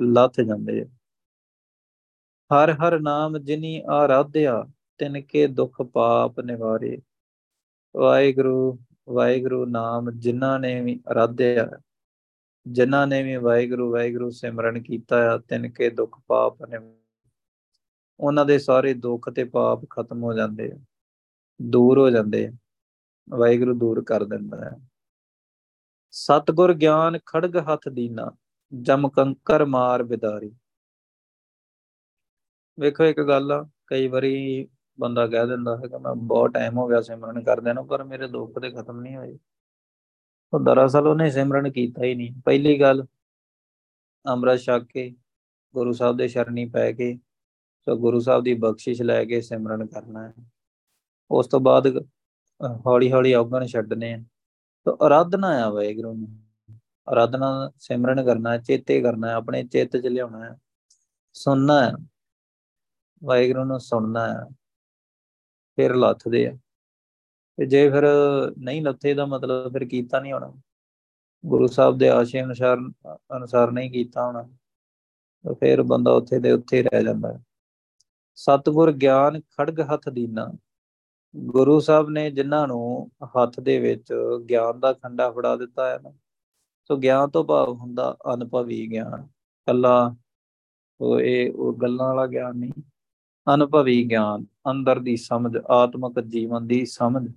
[0.00, 0.95] ਲੱਥ ਜਾਂਦੇ ਆ।
[2.50, 4.64] ਹਰ ਹਰ ਨਾਮ ਜਿਨੀ ਆਰਾਧਿਆ,
[4.98, 7.02] ਤਿਨ ਕੇ ਦੁਖ ਪਾਪ ਨਿਵਾਰੇ।
[7.96, 8.78] ਵਾਹਿਗੁਰੂ
[9.08, 11.70] ਵਾਹਿਗੁਰੂ ਨਾਮ ਜਿਨ੍ਹਾਂ ਨੇ ਵੀ ਆਰਾਧਿਆ,
[12.66, 16.78] ਜਿਨ੍ਹਾਂ ਨੇ ਵੀ ਵਾਹਿਗੁਰੂ ਵਾਹਿਗੁਰੂ ਸਿਮਰਨ ਕੀਤਾ ਆ, ਤਿਨ ਕੇ ਦੁਖ ਪਾਪ ਨੇ
[18.20, 20.78] ਉਹਨਾਂ ਦੇ ਸਾਰੇ ਦੁੱਖ ਤੇ ਪਾਪ ਖਤਮ ਹੋ ਜਾਂਦੇ ਆ,
[21.62, 22.52] ਦੂਰ ਹੋ ਜਾਂਦੇ ਆ,
[23.30, 24.72] ਵਾਹਿਗੁਰੂ ਦੂਰ ਕਰ ਦਿੰਦਾ ਹੈ
[26.12, 28.30] ਸਤਗੁਰ ਗਿਆਨ ਖੜਗ ਹੱਥ ਦੀਨਾ,
[28.82, 30.52] ਜਮ ਕੰਕਰ ਮਾਰ ਬਿਦਾਰੀ।
[32.78, 36.86] ਵੇਖੋ, ਇੱਕ ਗੱਲ ਆ, ਕਈ ਵਾਰੀ ਬੰਦਾ ਕਹਿ ਦਿੰਦਾ ਹੈ ਕਿ ਮੈਂ ਬਹੁਤ ਟਾਈਮ ਹੋ
[36.88, 39.38] ਗਿਆ ਸਿਮਰਨ ਕਰਦੇ ਨੂੰ, ਪਰ ਮੇਰੇ ਦੁੱਖ ਤੇ ਖਤਮ ਨਹੀਂ ਹੋਏ।
[40.52, 43.04] ਉਹ ਦਰਅਸਲ ਉਹਨੇ ਸਿਮਰਨ ਕੀਤਾ ਹੀ ਨਹੀਂ। ਪਹਿਲੀ ਗੱਲ,
[44.24, 45.10] ਅੰਮ੍ਰਿਤ ਛਕ ਕੇ
[45.74, 47.14] ਗੁਰੂ ਸਾਹਿਬ ਦੇ ਸ਼ਰਣੀ ਪੈ ਕੇ,
[47.86, 50.32] ਸੋ ਗੁਰੂ ਸਾਹਿਬ ਦੀ ਬਖਸ਼ਿਸ਼ ਲੈ ਕੇ ਸਿਮਰਨ ਕਰਨਾ ਹੈ।
[51.30, 51.86] ਉਸ ਤੋਂ ਬਾਅਦ
[52.86, 54.22] ਹੌਲੀ ਹੌਲੀ ਔਗਣ ਛੱਡਨੇ ਆ।
[54.86, 56.28] ਤਾਂ ਅਰਾਧਨਾ ਆ ਵਾਹਿਗੁਰੂ ਨੂੰ।
[57.12, 60.56] ਅਰਾਧਨਾ ਸਿਮਰਨ ਕਰਨਾ ਚੇਤੇ ਕਰਨਾ ਆਪਣੇ ਚਿੱਤ 'ਚ ਲਿਆਉਣਾ ਹੈ,
[61.34, 61.92] ਸੁਣਨਾ ਹੈ।
[63.24, 64.44] ਵਾਹਿਗੁਰੂ ਨੂੰ ਸੁਣਨਾ ਹੈ,
[65.76, 66.58] ਫਿਰ ਲੱਥਦੇ ਆ।
[67.56, 68.04] ਤੇ ਜੇ ਫਿਰ
[68.58, 70.54] ਨਹੀਂ ਲੱਥੇ ਦਾ ਮਤਲਬ ਫਿਰ ਕੀਤਾ ਨਹੀਂ ਹੋਣਾ।
[71.46, 72.78] ਗੁਰੂ ਸਾਹਿਬ ਦੇ ਆਸ਼ੇ ਅਨੁਸਾਰ
[73.36, 74.42] ਅਨੁਸਾਰ ਨਹੀਂ ਕੀਤਾ ਹੋਣਾ।
[75.44, 77.44] ਤਾਂ ਫਿਰ ਬੰਦਾ ਉੱਥੇ ਦੇ ਉੱਥੇ ਰਹਿ ਜਾਂਦਾ ਹੈ।
[78.34, 80.52] ਸਤਗੁਰ ਗਿਆਨ ਖੜਗ ਹੱਥ ਦੀਨਾ।
[81.36, 84.12] ਗੁਰੂ ਸਾਹਿਬ ਨੇ ਜਿਨ੍ਹਾਂ ਨੂੰ ਹੱਥ ਦੇ ਵਿੱਚ
[84.50, 86.12] ਗਿਆਨ ਦਾ ਖੰਡਾ ਫੜਾ ਦਿੱਤਾ ਹੈ ਨਾ,
[86.84, 89.26] ਸੋ ਗਿਆਨ ਤੋਂ ਭਾਵ ਹੁੰਦਾ ਅਨੁਭਵੀ ਗਿਆਨ।
[89.66, 90.14] ਕੱਲਾ
[91.00, 92.72] ਉਹ ਇਹ ਉਹ ਗੱਲਾਂ ਵਾਲਾ ਗਿਆਨ ਨਹੀਂ।
[93.54, 97.32] ਅਨੁਭਵੀ ਗਿਆਨ, ਅੰਦਰ ਦੀ ਸਮਝ, ਆਤਮਿਕ ਜੀਵਨ ਦੀ ਸਮਝ।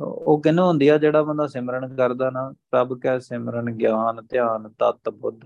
[0.00, 0.98] ਉਹ ਕਿੰਨਾ ਹੁੰਦੀ ਆ?
[0.98, 5.40] ਜਿਹੜਾ ਬੰਦਾ ਸਿਮਰਨ ਕਰਦਾ ਨਾ, ਪ੍ਰਭ ਕੈ ਸਿਮਰਨ ਗਿਆਨ, ਧਿਆਨ, ਤਤ, ਬੁੱਧ।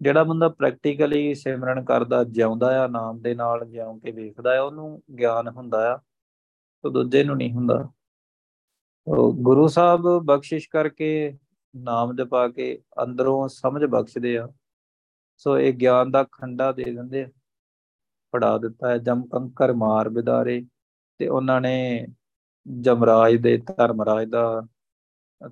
[0.00, 5.02] ਜਿਹੜਾ ਬੰਦਾ ਪ੍ਰੈਕਟੀਕਲੀ ਸਿਮਰਨ ਕਰਦਾ, ਜਿਉਂਦਾ ਆ, ਨਾਮ ਦੇ ਨਾਲ ਜਿਉਂ ਕੇ ਵੇਖਦਾ ਆ, ਉਹਨੂੰ
[5.18, 5.96] ਗਿਆਨ ਹੁੰਦਾ ਆ।
[6.82, 7.88] ਤੇ ਦੂਜੇ ਨੂੰ ਨਹੀਂ ਹੁੰਦਾ।
[9.06, 11.38] ਉਹ ਗੁਰੂ ਸਾਹਿਬ ਬਖਸ਼ਿਸ਼ ਕਰਕੇ
[11.76, 14.48] ਨਾਮ ਜਪਾ ਕੇ ਅੰਦਰੋਂ ਸਮਝ ਬਖਸ਼ਦੇ ਆ।
[15.36, 17.26] ਸੋ ਇਹ ਗਿਆਨ ਦਾ ਖੰਡਾ ਦੇ ਦਿੰਦੇ
[18.32, 20.66] ਫੜਾ ਦਿੱਤਾ ਹੈ। ਜਮ ਕੰਕਰ ਮਾਰ ਬਿਦਾਰੇ
[21.18, 22.06] ਤੇ ਉਹਨਾਂ ਨੇ
[22.80, 24.66] ਜਮਰਾਜ ਦੇ ਧਰਮਰਾਜ ਦਾ,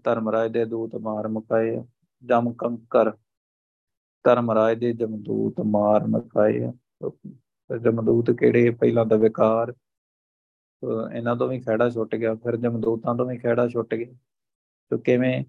[0.04, 1.84] ਧਰਮਰਾਜ ਦੇ ਦੂਤ ਮਾਰ ਮੁਕਾਏ।
[2.24, 3.10] ਜਮ ਕੰਕਰ
[4.24, 6.72] ਧਰਮਰਾਜ ਦੇ ਜਮਦੂਤ ਮਾਰ ਮੁਕਾਏ।
[7.82, 8.70] ਜਮਦੂਤ ਕਿਹੜੇ?
[8.70, 9.74] ਪਹਿਲਾਂ ਦਾ ਵਿਕਾਰ।
[11.14, 14.14] ਇਹਨਾਂ ਤੋਂ ਵੀ ਖੜਾ ਛੁੱਟ ਗਿਆ, ਫਿਰ ਜਮਦੂਤਾਂ ਤੋਂ ਵੀ ਖੜਾ ਛੁੱਟ ਗਿਆ।
[14.90, 15.44] ਤੇ ਕਿਵੇਂ?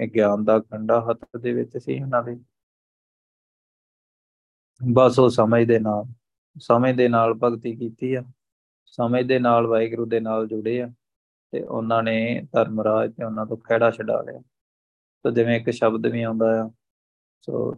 [0.00, 2.40] ਇਹ ਗਿਆਨ ਦਾ ਖੰਡਾ ਹੱਥ ਦੇ ਵਿੱਚ ਸੀ ਇਹਨਾਂ ਦੇ।
[4.92, 6.04] ਬਸ ਉਹ ਸਮਝ ਦੇ ਨਾਲ
[6.58, 8.22] ਸਮੇਂ ਦੇ ਨਾਲ ਭਗਤੀ ਕੀਤੀ ਆ,
[8.86, 10.88] ਸਮੇਂ ਦੇ ਨਾਲ ਵਾਹਿਗੁਰੂ ਦੇ ਨਾਲ ਜੁੜੇ ਆ
[11.50, 14.40] ਤੇ ਉਹਨਾਂ ਨੇ ਧਰਮਰਾਜ ਤੇ ਉਹਨਾਂ ਤੋਂ ਖਿਹੜਾ ਛਡਾ ਲਿਆ।
[15.22, 16.70] ਤਾਂ ਜਿਵੇਂ ਇੱਕ ਸ਼ਬਦ ਵੀ ਆਉਂਦਾ ਆ,
[17.42, 17.74] ਸੋ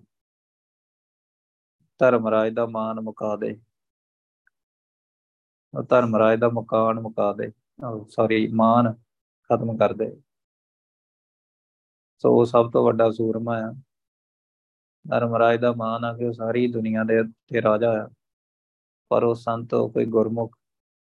[1.99, 3.61] ਧਰਮਰਾਜ ਦਾ ਮਾਨ ਮੁਕਾ ਦੇ।
[5.75, 7.53] ਉਹ ਧਰਮਰਾਜ ਦਾ ਮਕਾਨ ਮੁਕਾ ਦੇ
[8.09, 8.93] ਸੌਰੀ ਮਾਨ
[9.51, 10.21] ਖਤਮ ਕਰ ਦੇ।
[12.19, 13.73] ਸੋ ਉਹ ਸਭ ਤੋਂ ਵੱਡਾ ਸੂਰਮਾ ਆ।
[15.11, 18.09] ਧਰਮਰਾਜ ਦਾ ਮਾਨ ਆ ਕਿ ਉਹ ਸਾਰੀ ਦੁਨੀਆ ਦੇ ਤੇ ਰਾਜਾ ਆ।
[19.09, 20.57] ਪਰ ਉਹ ਸੰਤ ਕੋਈ ਗੁਰਮੁਖ,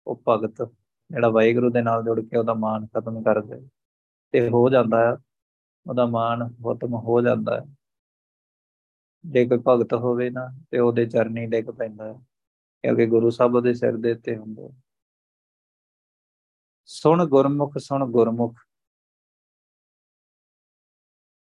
[0.07, 0.61] ਉਹ ਭਗਤ,
[1.11, 3.69] ਜਿਹੜਾ ਵਾਹਿਗੁਰੂ ਦੇ ਨਾਲ ਜੁੜ ਕੇ ਉਹਦਾ ਮਾਨ ਖਤਮ ਕਰ ਦੇ
[4.31, 5.17] ਤੇ ਹੋ ਜਾਂਦਾ ਹੈ,
[5.87, 7.65] ਉਹਦਾ ਮਾਨ ਖਤਮ ਹੋ ਜਾਂਦਾ ਹੈ।
[9.25, 12.13] ਜੇ ਕੋਈ ਭਗਤ ਹੋਵੇ ਨਾ, ਤੇ ਉਹਦੇ ਚਰਨੀ ਡਿੱਗ ਪੈਂਦਾ ਹੈ,
[12.83, 14.69] ਕਿਉਂਕਿ ਗੁਰੂ ਸਾਹਿਬ ਦੇ ਸਿਰ ਦੇ ਉੱਤੇ ਹੁੰਦੇ
[16.85, 18.59] ਸੁਣ ਗੁਰਮੁਖ ਸੁਣ ਗੁਰਮੁਖ।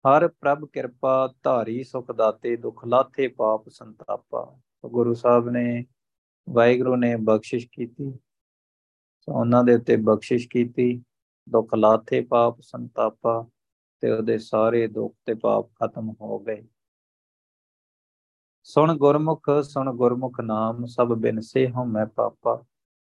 [0.05, 5.85] ਹਰ ਪ੍ਰਭ ਕਿਰਪਾ ਧਾਰੀ ਸੁਖ ਦਾਤੇ, ਦੁਖ ਲਾਥੇ ਪਾਪ ਸੰਤਾਪਾ। ਗੁਰੂ ਸਾਹਿਬ ਨੇ
[6.51, 8.13] ਵਾਹਿਗੁਰੂ ਨੇ ਬਖਸ਼ਿਸ਼ ਕੀਤੀ
[9.29, 11.03] ਉਹਨਾਂ ਦੇ ਉੱਤੇ ਬਖਸ਼ਿਸ਼ ਕੀਤੀ,
[11.49, 13.49] ਦੁੱਖ ਲਾਥੇ ਪਾਪ, ਸੰਤਾਪਾ
[14.01, 16.67] ਤੇ ਉਹਦੇ ਸਾਰੇ ਦੁੱਖ ਤੇ ਪਾਪ ਖਤਮ ਹੋ ਗਏ।
[18.63, 22.65] ਸੁਣ ਗੁਰਮੁਖ ਸੁਣ ਗੁਰਮੁਖ ਨਾਮ, ਸਭ ਬਿਨਸੇ ਹਉ ਮੈਂ ਪਾਪਾ।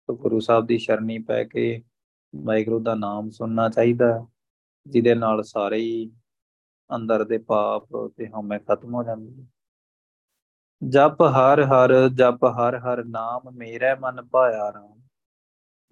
[0.06, 1.82] ਤੋ ਗੁਰੂ ਸਾਹਿਬ ਦੀ ਸ਼ਰਣੀ ਪੈ ਕੇ
[2.36, 4.26] ਵਾਹਿਗੁਰੂ ਦਾ ਨਾਮ ਸੁਣਨਾ ਚਾਹੀਦਾ
[4.86, 6.12] ਜਿਹਦੇ ਨਾਲ ਸਾਰੇ ਹੀ
[6.96, 9.46] ਅੰਦਰ ਦੇ ਪਾਪ ਤੇ ਹਉਮੈ ਖਤਮ ਹੋ ਜਾਂਦੀ ਹੈ
[10.82, 15.00] ਜਪ ਹਰ ਹਰ, ਜਪ ਹਰ ਹਰ ਨਾਮ ਮੇਰੇ ਮਨ ਭਾਇਆ ਰਾਮ।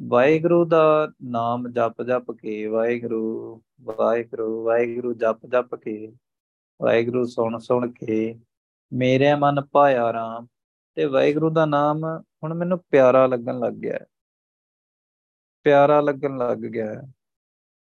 [0.02, 6.12] ਵਾਹਿਗੁਰੂ ਦਾ ਨਾਮ ਜਪ ਜਪ ਕੇ ਵਾਹਿਗੁਰੂ ਵਾਹਿਗੁਰੂ ਵਾਹਿਗੁਰੂ ਜਪ ਜਪ ਕੇ,
[6.82, 8.38] ਵਾਹਿਗੁਰੂ ਸੁਣ ਸੁਣ ਕੇ
[8.92, 10.46] ਮੇਰੇ ਮਨ ਭਾਇਆ ਰਾਮ।
[10.94, 12.04] ਤੇ ਵਾਹਿਗੁਰੂ ਦਾ ਨਾਮ
[12.44, 13.98] ਹੁਣ ਮੈਨੂੰ ਪਿਆਰਾ ਲੱਗਣ ਲੱਗ ਗਿਆ
[15.64, 17.02] ਪਿਆਰਾ ਲੱਗਣ ਲੱਗ ਗਿਆ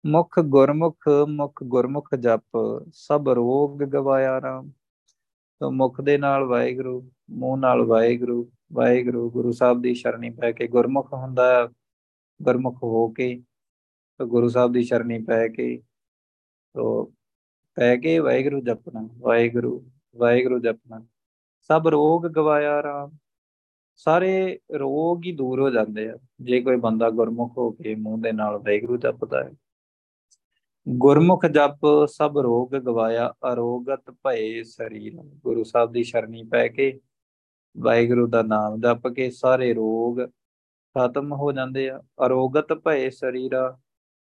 [0.07, 2.59] ਮੁਖ ਗੁਰਮੁਖ ਮੁਖ ਗੁਰਮੁਖ ਜਪ
[2.93, 4.71] ਸਭ ਰੋਗ ਗਵਾਇਆ ਰਾਮ।
[5.62, 10.66] ਤੋ ਮੁਖ ਦੇ ਨਾਲ ਵਾਹਿਗੁਰੂ, ਮੂੰਹ ਨਾਲ ਵਾਹਿਗੁਰੂ ਵਾਹਿਗੁਰੂ ਗੁਰੂ ਸਾਹਿਬ ਦੀ ਸ਼ਰਣੀ ਪੈ ਕੇ
[10.68, 11.70] ਗੁਰਮੁਖ ਹੁੰਦਾ
[12.42, 13.42] ਗੁਰਮੁਖ ਹੋ ਕੇ
[14.18, 15.83] ਤੋ ਗੁਰੂ ਸਾਹਿਬ ਦੀ ਸ਼ਰਣੀ ਪੈ ਕੇ
[16.75, 17.12] ਤੋ
[17.75, 21.07] ਪੈ ਕੇ ਵਾਹਿਗੁਰੂ ਜਪਣਾ, ਵਾਹਿਗੁਰੂ ਵਾਹਿਗੁਰੂ ਜਪਣਾ।
[21.61, 23.16] ਸਭ ਰੋਗ ਗਵਾਇਆ ਰਾਮ,
[23.96, 28.33] ਸਾਰੇ ਰੋਗ ਹੀ ਦੂਰ ਹੋ ਜਾਂਦੇ ਆ। ਜੇ ਕੋਈ ਬੰਦਾ ਗੁਰਮੁਖ ਹੋ ਕੇ ਮੂੰਹ ਦੇ
[28.33, 29.53] ਨਾਲ ਵਾਹਿਗੁਰੂ ਜਪਦਾ ਹੈ
[30.87, 37.01] ਗੁਰਮੁਖ ਜਪ ਸਭ ਰੋਗ ਗਵਾਇਆ, ਅਰੋਗਤ ਭਏ ਸਰੀਰ। ਗੁਰੂ ਸਾਹਿਬ ਦੀ ਸ਼ਰਣੀ ਪੈ ਕੇ
[37.77, 40.21] ਵਾਹਿਗੁਰੂ ਦਾ ਨਾਮ ਜਪ ਕੇ ਸਾਰੇ ਰੋਗ
[40.97, 43.79] ਖਤਮ ਹੋ ਜਾਂਦੇ ਆ। ਅਰੋਗਤ ਭਏ ਸਰੀਰਾ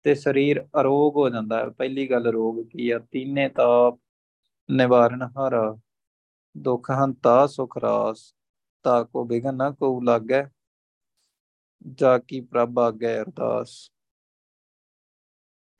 [0.04, 2.98] ਤੇ ਸਰੀਰ ਅਰੋਗ ਹੋ ਜਾਂਦਾ ਹੈ। ਪਹਿਲੀ ਗੱਲ ਰੋਗ ਕੀ ਆ?
[2.98, 3.98] ਤੀਨੇ ਤਾਪ,
[4.68, 5.76] ਨਿਵਾਰਨ ਹਾਰਾ,
[6.56, 8.34] ਦੁਖ ਹੰਤਾ, ਸੁਖ ਰਾਸ।
[8.84, 10.44] ਤਾ ਕੋ ਬਿਗਨ ਨਾ ਕੋ ਲਾਗੈ,
[11.92, 13.78] ਜਾ ਕੀ ਪ੍ਰਭ ਆਗੈ ਅਰਦਾਸ।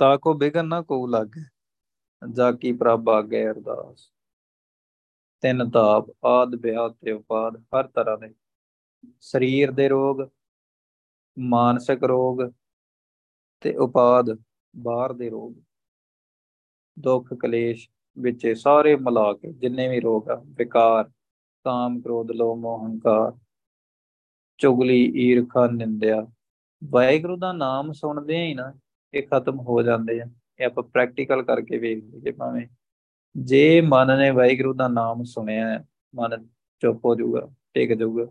[0.01, 1.41] ਤਾ ਕੋ ਬਿਗਨ ਨਾ ਕੋ ਲਾਗੇ,
[2.35, 4.11] ਜਾ ਕੀ ਪ੍ਰਭ ਆਗੇ ਅਰਦਾਸ।
[5.43, 8.35] ਤਿੰਨ ਤਾਪ ਆਦ ਬਿਆਦ ਤੇ ਉਪਾਦ, ਹਰ ਤਰ੍ਹਾਂ ਦੇ।
[9.21, 10.29] ਸਰੀਰ ਦੇ ਰੋਗ,
[11.39, 12.41] ਮਾਨਸਿਕ ਰੋਗ
[13.61, 14.39] ਤੇ ਉਪਾਦ,
[14.77, 15.55] ਬਾਹਰ ਦੇ ਰੋਗ।
[16.99, 21.11] ਦੁੱਖ, ਕਲੇਸ਼ ਵਿੱਚ ਸਾਰੇ ਮਿਲਾ ਕੇ, ਜਿੰਨੇ ਵੀ ਰੋਗ ਆ, ਵਿਕਾਰ,
[21.65, 23.33] ਕਾਮ, ਕ੍ਰੋਧ, ਲੋਭ, ਮੋਹ, ਹੰਕਾਰ,
[24.59, 26.27] ਚੁਗਲੀ, ਈਰਖਾ, ਨਿੰਦਿਆ।
[26.85, 28.73] ਵਾਹਿਗੁਰੂ ਦਾ ਨਾਮ ਸੁਣਦੇ ਹੀ ਨਾ
[29.15, 30.27] ਇਹ ਖਤਮ ਹੋ ਜਾਂਦੇ ਆ।
[30.61, 32.67] ਇਹ ਆਪਾਂ ਪ੍ਰੈਕਟੀਕਲ ਕਰਕੇ ਵੇਖ ਲਈਏ ਭਾਵੇਂ
[33.37, 36.47] ਜੇ ਮਨ ਨੇ ਵਾਹਿਗੁਰੂ ਦਾ ਨਾਮ ਸੁਣਿਆ ਮਨ
[36.83, 38.25] ਚੁੱਪ ਹੋ ਜਾਊਗਾ, ਟਿਕ ਜਾਊਗਾ,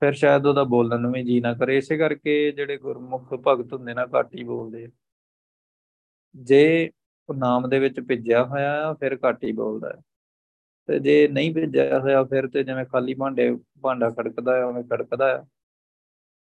[0.00, 3.94] ਫਿਰ ਸ਼ਾਇਦ ਉਹਦਾ ਬੋਲਣ ਨੂੰ ਵੀ ਜੀ ਨਾ ਕਰੇ। ਇਸੇ ਕਰਕੇ ਜਿਹੜੇ ਗੁਰਮੁਖ ਭਗਤ ਹੁੰਦੇ
[3.94, 4.88] ਨਾ, ਘੱਟ ਹੀ ਬੋਲਦੇ ਆ।
[6.36, 6.90] ਜੇ
[7.28, 10.02] ਉਹ ਨਾਮ ਦੇ ਵਿੱਚ ਭਿੱਜਿਆ ਹੋਇਆ ਆ ਫਿਰ ਘੱਟ ਹੀ ਬੋਲਦਾ ਹੈ।
[10.86, 15.28] ਤੇ ਜੇ ਨਹੀਂ ਭਿੱਜਿਆ ਹੋਇਆ, ਫਿਰ ਤੇ ਜਿਵੇਂ ਖਾਲੀ ਭਾਂਡੇ, ਭਾਂਡਾ ਖੜਕਦਾ ਹੈ, ਉਵੇਂ ਖੜਕਦਾ
[15.28, 15.44] ਹੈ।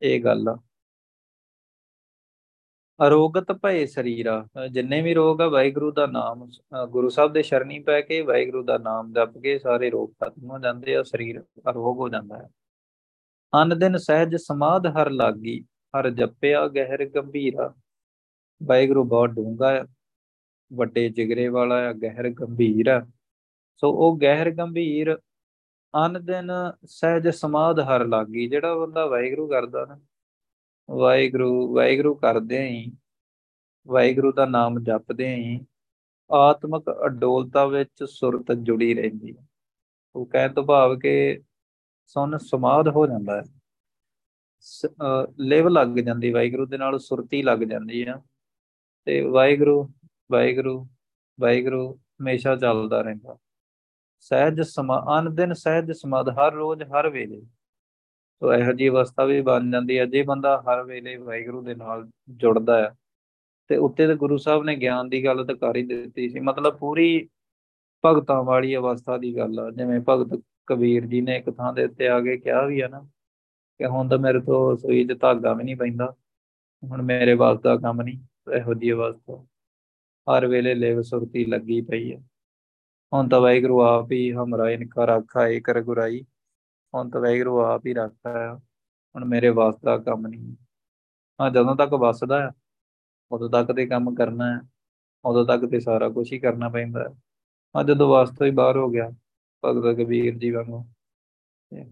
[0.02, 0.58] ਇਹ ਗੱਲ ਆ।
[3.00, 6.46] ਅਰੋਗਤ ਭਏ ਸਰੀਰਾ ਜਿੰਨੇ ਵੀ ਰੋਗ ਆ, ਵਾਹਿਗੁਰੂ ਦਾ ਨਾਮ
[6.90, 10.58] ਗੁਰੂ ਸਾਹਿਬ ਦੇ ਸ਼ਰਣੀ ਪੈ ਕੇ ਵਾਹਿਗੁਰੂ ਦਾ ਨਾਮ ਜਪ ਕੇ ਸਾਰੇ ਰੋਗ ਖਤਮ ਹੋ
[10.58, 12.48] ਜਾਂਦੇ ਆ, ਸਰੀਰ ਅਰੋਗ ਹੋ ਜਾਂਦਾ ਹੈ।
[13.52, 15.60] ਅਨ ਦਿਨ ਸਹਿਜ ਸਮਾਧ ਹਰ ਲਾਗੀ,
[15.94, 17.72] ਹਰ ਜਪਿਆ ਗਹਿਰ ਗੰਭੀਰਾ।
[18.60, 19.84] ਵਾਹਿਗੁਰੂ ਬਹੁਤ ਡੂੰਗਾ ਹੈ
[20.70, 23.00] ਵੱਡੇ ਜਿਗਰੇ ਵਾਲਾ ਹੈ ਗਹਿਰ ਗੰਭੀਰ ਹੈ
[23.82, 25.16] ਸੋ ਉਹ ਗਹਿਰ ਗੰਭੀਰ
[25.94, 26.50] ਅਨ ਦਿਨ
[26.86, 29.98] ਸਹਿਜ ਸਮਾਧ ਹਰ ਲਾਗੀ, ਜਿਹੜਾ ਬੰਦਾ ਵਾਹਿਗੁਰੂ ਕਰਦਾ ਨਾ
[30.90, 32.92] ਵਾਹਿਗੁਰੂ ਵਾਹਿਗੁਰੂ ਕਰਦੇ ਹੀ
[33.88, 35.66] ਵਾਹਿਗੁਰੂ ਦਾ ਨਾਮ ਜਪਦੇ ਹੀ
[36.30, 39.46] ਆਤਮਿਕ ਅਡੋਲਤਾ ਵਿੱਚ ਸੁਰਤ ਜੁੜੀ ਰਹਿੰਦੀ ਹੈ।
[40.14, 41.40] ਉਹ ਕਹਿ ਤੋਂ ਭਾਵ ਕਿ
[42.06, 43.44] ਸੁਨ ਸਮਾਦ ਹੋ ਜਾਂਦਾ ਹੈ।
[45.38, 48.22] ਲੇਵ ਲੱਗ ਜਾਂਦੀ, ਵਾਹਿਗੁਰੂ ਦੇ ਨਾਲ ਸੁਰਤੀ ਲੱਗ ਜਾਂਦੀ ਆ।
[49.04, 49.92] ਤੇ ਵਾਹਿਗੁਰੂ
[50.32, 50.88] ਵਾਹਿਗੁਰੂ
[51.40, 53.36] ਵਾਹਿਗੁਰੂ ਹਮੇਸ਼ਾ ਚੱਲਦਾ ਰਹਿੰਦਾ।
[54.18, 57.42] ਸਹਿਜ ਸਮਾਨ ਦਿਨ ਸਹਿਜ ਸਮਾਦ ਹਰ ਰੋਜ਼, ਹਰ ਵੇਲੇ।
[58.42, 62.08] ਸੋ ਇਹੋ ਜੀ ਅਵਸਥਾ ਵੀ ਬਣ ਜਾਂਦੀ ਹੈ, ਜੇ ਬੰਦਾ ਹਰ ਵੇਲੇ ਵਾਹਿਗੁਰੂ ਦੇ ਨਾਲ
[62.40, 62.94] ਜੁੜਦਾ ਹੈ,
[63.70, 66.76] ਤੇ ਉੱਤੇ ਤੇ ਗੁਰੂ ਸਾਹਿਬ ਨੇ ਗਿਆਨ ਦੀ ਗੱਲ ਤਾਂ ਕਰ ਹੀ ਦਿੱਤੀ ਸੀ, ਮਤਲਬ
[66.78, 67.28] ਪੂਰੀ
[68.04, 72.08] ਭਗਤਾਂ ਵਾਲੀ ਅਵਸਥਾ ਦੀ ਗੱਲ ਆ, ਜਿਵੇਂ ਭਗਤ ਕਬੀਰ ਜੀ ਨੇ ਇੱਕ ਥਾਂ ਦੇ ਉੱਤੇ
[72.08, 73.00] ਆ ਕੇ ਕਿਹਾ ਵੀ ਆ ਨਾ
[73.80, 76.14] ਕਿ ਹੁਣ ਤਾਂ ਮੇਰੇ ਤੋਂ ਸੂਈ 'ਚ ਧਾਗਾ ਵੀ ਨਹੀਂ ਪੈਂਦਾ,
[76.82, 78.18] ਹੁਣ ਮੇਰੇ ਵਾਸ ਦਾ ਕੰਮ ਨਹੀਂ,
[78.56, 79.44] ਇਹੋ ਜੀ ਅਵਸਥਾ।
[80.26, 82.18] ਹਰ ਵੇਲੇ ਲੇਵ ਸੁਰਤੀ ਲੱਗੀ ਪਈ ਹੈ
[83.12, 86.24] ਹੁਣ ਤਾਂ ਵਾਹਿਗੁਰੂ ਆਪ ਹੀ ਹਮਰਾ ਇਨਕਾ ਰੱਖਾ ਏ ਕਰ ਗੁਰਾਈ।
[86.94, 90.54] ਹੁਣ ਤਾਂ ਵੈਗਰੂ ਆਪ ਹੀ ਰੱਖਦਾ ਹੈ ਹੁਣ ਮੇਰੇ ਵਾਸ ਦਾ ਕੰਮ ਨਹੀਂ।
[91.40, 92.50] ਹਾਂ, ਜਦੋਂ ਤੱਕ ਵਸਦਾ ਹੈ
[93.30, 94.60] ਉਦੋਂ ਤੱਕ ਤੇ ਕੰਮ ਕਰਨਾ ਹੈ
[95.24, 97.08] ਉਦੋਂ ਤੱਕ ਤੇ ਸਾਰਾ ਕੁਝ ਹੀ ਕਰਨਾ ਪੈਂਦਾ ਹੈ
[97.74, 99.10] ਹਾਂ, ਜਦੋਂ ਵਾਸਤਾ ਹੀ ਬਾਹਰ ਹੋ ਗਿਆ,
[99.64, 100.84] ਭਗਤ ਕਬੀਰ ਜੀ ਵਾਂਗੂ।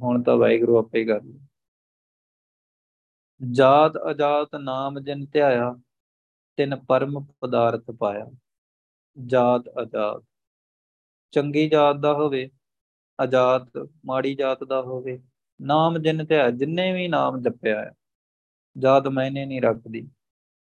[0.03, 1.21] ਹੁਣ ਤਾਂ ਵੈਗਰੂ ਆਪੇ ਹੀ ਕਰ
[3.41, 5.75] ਜਾਤ ਅਜਾਤ ਨਾਮ ਜਿਨ ਧਿਆਇਆ,
[6.57, 8.27] ਤਿਨ ਪਰਮ ਪਦਾਰਥ ਪਾਇਆ।
[9.17, 10.23] ਜਾਤ ਅਜਾਤ।
[11.33, 12.49] ਚੰਗੀ ਜਾਤ ਦਾ ਹੋਵੇ
[13.23, 15.19] ਆਜ਼ਾਦ, ਮਾੜੀ ਜਾਤ ਦਾ ਹੋਵੇ,
[15.61, 17.93] ਨਾਮ ਜਿੰਨ ਤੇ ਜਿੰਨੇ ਵੀ ਨਾਮ ਜਪਿਆ ਹੈ,
[18.77, 20.09] ਜਾਤ ਮੈਨੇ ਨਹੀਂ ਰੱਖਦੀ,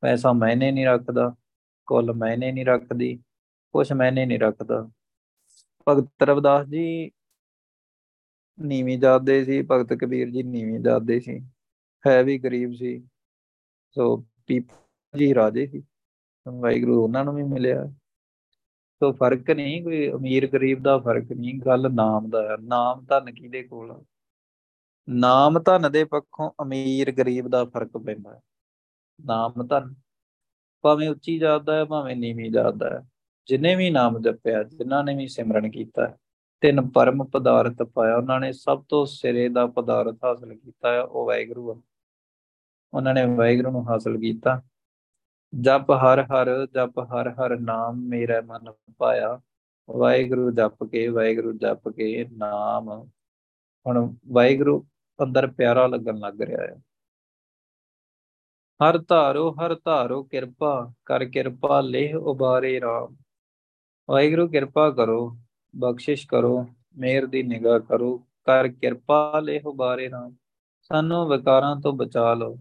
[0.04, 1.34] ਪੈਸਾ ਮੈਨੇ ਨਹੀਂ ਰੱਖਦਾ,
[1.88, 3.16] ਕੁੱਲ ਮੈਨੇ ਨਹੀਂ ਰੱਖਦੀ,
[3.74, 4.82] ਕੁਛ ਮੈਨੇ ਨਹੀਂ ਰੱਖਦਾ।
[5.88, 7.12] ਭਗਤ ਰਵਿਦਾਸ ਜੀ
[8.60, 11.40] ਨੀਵੀਂ ਜਾਤ ਦੇ ਸੀ, ਭਗਤ ਕਬੀਰ ਜੀ ਨੀਵੀਂ ਜਾਤ ਦੇ ਸੀ,
[12.06, 13.00] ਹੈ ਵੀ ਗਰੀਬ ਸੀ,
[13.96, 14.16] ਸੋ
[14.48, 15.84] ਪੀਪਾ ਜੀ ਰਾਜੇ ਸੀ,
[16.46, 17.84] ਵਾਹਿਗੁਰੂ ਉਹਨਾਂ ਨੂੰ ਵੀ ਮਿਲਿਆ।
[19.02, 23.34] ਸੋ ਫ਼ਰਕ ਨਹੀਂ, ਕੋਈ ਅਮੀਰ ਗਰੀਬ ਦਾ ਫ਼ਰਕ ਨਹੀਂ, ਗੱਲ ਨਾਮ ਦਾ ਹੈ। ਨਾਮ ਧਨ
[23.34, 24.04] ਕਿਹਦੇ ਕੋਲ
[25.10, 28.42] ਨਾਮ ਧਨ ਦੇ ਪੱਖੋਂ ਅਮੀਰ ਗਰੀਬ ਦਾ ਫ਼ਰਕ ਪੈਂਦਾ ਹੈ।
[29.26, 29.96] ਨਾਮ ਧਨ
[30.82, 33.10] ਭਾਵੇਂ ਉੱਚੀ ਜਾਤ ਦਾ ਹੈ, ਭਾਵੇਂ ਨੀਵੀਂ ਜਾਤ ਦਾ ਹੈ।
[33.48, 36.18] ਜਿਨੇ ਵੀ ਨਾਮ ਜਪਿਆ, ਜਿਨ੍ਹਾਂ ਨੇ ਵੀ ਸਿਮਰਨ ਕੀਤਾ
[36.62, 41.28] ਤਿੰਨ ਪਰਮ ਪਦਾਰਥ ਪਾਇਆ, ਉਹਨਾਂ ਨੇ ਸਭ ਤੋਂ ਸਿਰੇ ਦਾ ਪਦਾਰਥ ਹਾਸਲ ਕੀਤਾ ਹੈ, ਉਹ
[41.28, 41.82] ਵਾਹਿਗੁਰੂ ਹੈ
[42.94, 44.62] ਉਹਨਾਂ ਨੇ ਵਾਹਿਗੁਰੂ ਨੂੰ ਹਾਸਲ ਕੀਤਾ।
[45.60, 49.42] ਜਪ ਹਰ ਹਰ, ਜਪ ਹਰ ਹਰ ਨਾਮ ਮੇਰਾ ਮਨ ਪਾਇਆ।
[49.90, 52.90] ਵਾਹਿਗੁਰੂ ਜਪ ਕੇ, ਵਾਹਿਗੁਰੂ ਜਪ ਕੇ ਨਾਮ।
[53.88, 54.88] ਹੁਣ ਵਾਹਿਗੁਰੂ
[55.24, 56.76] ਅੰਦਰ ਪਿਆਰਾ ਲੱਗਣ ਲੱਗ ਰਿਹਾ ਹੈ।
[58.80, 63.16] ਹਰ ਧਾਰੋ ਹਰ ਧਾਰੋ ਕਿਰਪਾ, ਕਰ ਕਿਰਪਾ ਲੇਹ ਉਬਾਰੇ ਰਾਮ।
[64.10, 65.38] ਵਾਹਿਗੁਰੂ ਕਿਰਪਾ ਕਰੋ,
[65.76, 66.66] ਬਖਸ਼ਿਸ਼ ਕਰੋ
[66.98, 70.36] ਮੇਰ ਦੀ ਨਿਗਾਹ ਕਰੋ, ਕਰ ਕਿਰਪਾ ਲੇਹ ਉਬਾਰੇ ਰਾਮ।
[70.82, 72.58] ਸਾਨੂੰ ਵਿਕਾਰਾਂ ਤੋਂ ਬਚਾ ਲਓ,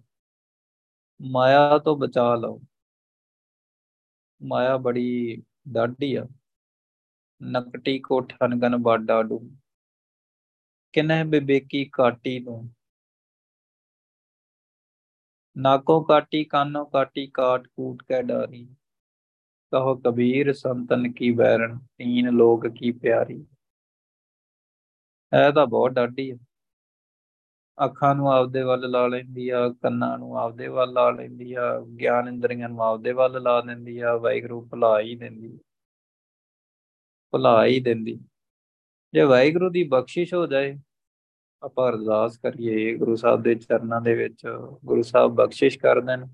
[1.21, 2.61] ਮਾਇਆ ਤੋਂ ਬਚਾ ਲਓ।
[4.43, 6.27] ਮਾਇਆ ਬੜੀ ਡਾਢੀ ਆ।
[7.43, 9.51] ਨਕਟੀ ਕੋ ਠਨਗਨ ਬਾਡਾ ਡੂ।
[10.93, 12.75] ਕਿਨਹਿ ਬਿਬੇਕੀ ਕਾਟੀ ਨੂੰ
[15.57, 18.65] ਨਾਕੋ ਕਾਟੀ ਕਾਨੋ ਕਾਟੀ ਕਾਟ ਕੂਟ ਕੈ ਡਾਰੀ
[19.73, 23.47] ਕਹੋ ਕਬੀਰ ਸੰਤਨ ਕੀ ਵੈਰਣ ਤੀਨ ਲੋਕ ਕੀ ਪਿਆਰੀ।
[25.33, 26.37] ਇਹ ਤਾਂ ਬਹੁਤ ਡਾਢੀ ਆ।
[27.85, 32.29] ਅੱਖਾਂ ਨੂੰ ਆਪਦੇ ਵੱਲ ਲਾ ਲੈਂਦੀ ਆ, ਕੰਨਾਂ ਨੂੰ ਆਪਦੇ ਵੱਲ ਲਾ ਲੈਂਦੀ ਆ, ਗਿਆਨ
[32.29, 35.59] ਇੰਦਰੀਆਂ ਨੂੰ ਆਪਦੇ ਵੱਲ ਲਾ ਦਿੰਦੀ ਆ, ਵਾਹਿਗੁਰੂ ਭੁਲਾ ਹੀ ਦਿੰਦੀ।
[37.33, 38.19] ਭੁਲਾ ਹੀ ਦਿੰਦੀ।
[39.13, 40.79] ਜੇ ਵਾਹਿਗੁਰੂ ਦੀ ਬਖਸ਼ਿਸ਼ ਹੋ ਜਾਏ,
[41.63, 44.47] ਆਪਾਂ ਅਰਦਾਸ ਕਰੀਏ, ਗੁਰੂ ਸਾਹਿਬ ਦੇ ਚਰਨਾਂ ਦੇ ਵਿੱਚ
[44.85, 46.27] ਗੁਰੂ ਸਾਹਿਬ ਬਖਸ਼ਿਸ਼ ਕਰ ਦੇਣ,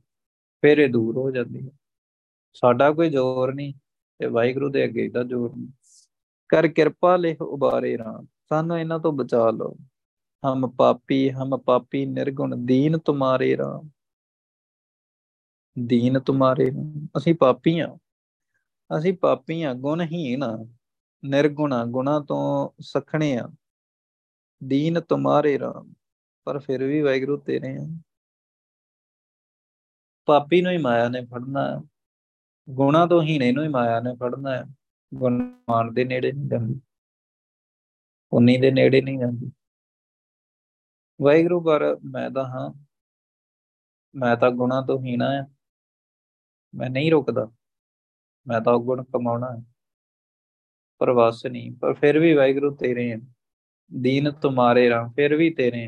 [0.62, 1.72] ਫਿਰ ਇਹ ਦੂਰ ਹੋ ਜਾਂਦੀ ਹੈ
[2.55, 3.74] ਸਾਡਾ ਕੋਈ ਜ਼ੋਰ ਨਹੀਂ
[4.20, 5.68] ਤੇ ਵਾਹਿਗੁਰੂ ਦੇ ਅੱਗੇ ਦਾ ਜ਼ੋਰ ਨਹੀਂ।
[6.49, 9.76] ਕਰ ਕਿਰਪਾ ਲਿਖ ਉਬਾਰੇ ਰਾਮ, ਸਾਨੂੰ ਇਹਨਾਂ ਤੋਂ ਬਚਾ ਲਓ।
[10.47, 13.90] ਹਮ ਪਾਪੀ ਹਮ ਪਾਪੀ ਨਿਰਗੁਣ ਦੀਨ ਤੁਮਾਰੇ ਰਾਮ।
[15.78, 16.70] ਦੀਨ ਤੁਮਾਰੇ
[17.16, 17.99] ਅਸੀਂ ਪਾਪੀ ਆ
[18.99, 20.44] ਅਸੀਂ ਪਾਪੀ ਆ। ਗੁਣਹੀਨ
[21.24, 23.49] ਨਿਰਗੁਣਾ ਗੁਣਾ ਤੋਂ ਸਖਣੇ ਆ।
[24.64, 25.92] ਦੀਨ ਤੁਮਾਰੇ ਰਾਮ।
[26.44, 28.01] ਪਰ ਫਿਰ ਵੀ ਵਾਹਿਗੁਰੂ ਤੇਰੇ ਆ।
[30.26, 31.84] ਪਾਪੀ ਨੂੰ ਹੀ ਮਾਇਆ ਨੇ ਫੜਨਾ
[32.70, 34.64] ਗੁਣਾ ਤੋਂ ਹੀਣੇ ਨੂੰ ਹੀ ਮਾਇਆ ਨੇ ਫੜਨਾ ਹੈ
[35.14, 36.80] ਗੁਣਮਾਨ ਦੇ ਨੇੜੇ ਨਹੀਂ ਜਾਂਦੀ।
[38.32, 39.53] ਉਨੀ ਦੇ ਨੇੜੇ ਨਹੀਂ ਜਾਂਦੀ।
[41.21, 42.71] ਵਾਹਿਗੁਰੂ ਪਰ ਮੈਂ ਤਾਂ ਹਾਂ,
[44.14, 45.47] ਮੈਂ ਤਾਂ ਗੁਣਾ ਤੋਂ ਹੀਣਾ ਹੈ।
[46.75, 47.51] ਮੈਂ ਨਹੀਂ ਰੁਕਦਾ,
[48.47, 49.62] ਮੈਂ ਤਾਂ ਗੁਣ ਕਮਾਉਣਾ ਹੈ।
[50.99, 53.19] ਪਰ ਵਸ ਨਹੀਂ, ਪਰ ਫਿਰ ਵੀ ਵਾਹਿਗੁਰੂ ਤੇਰੇ ਹੈ।
[53.93, 55.87] ਦੀਨ ਤੁਮਾਰੇ ਰਾਂ ਫਿਰ ਵੀ ਤੇਰੇ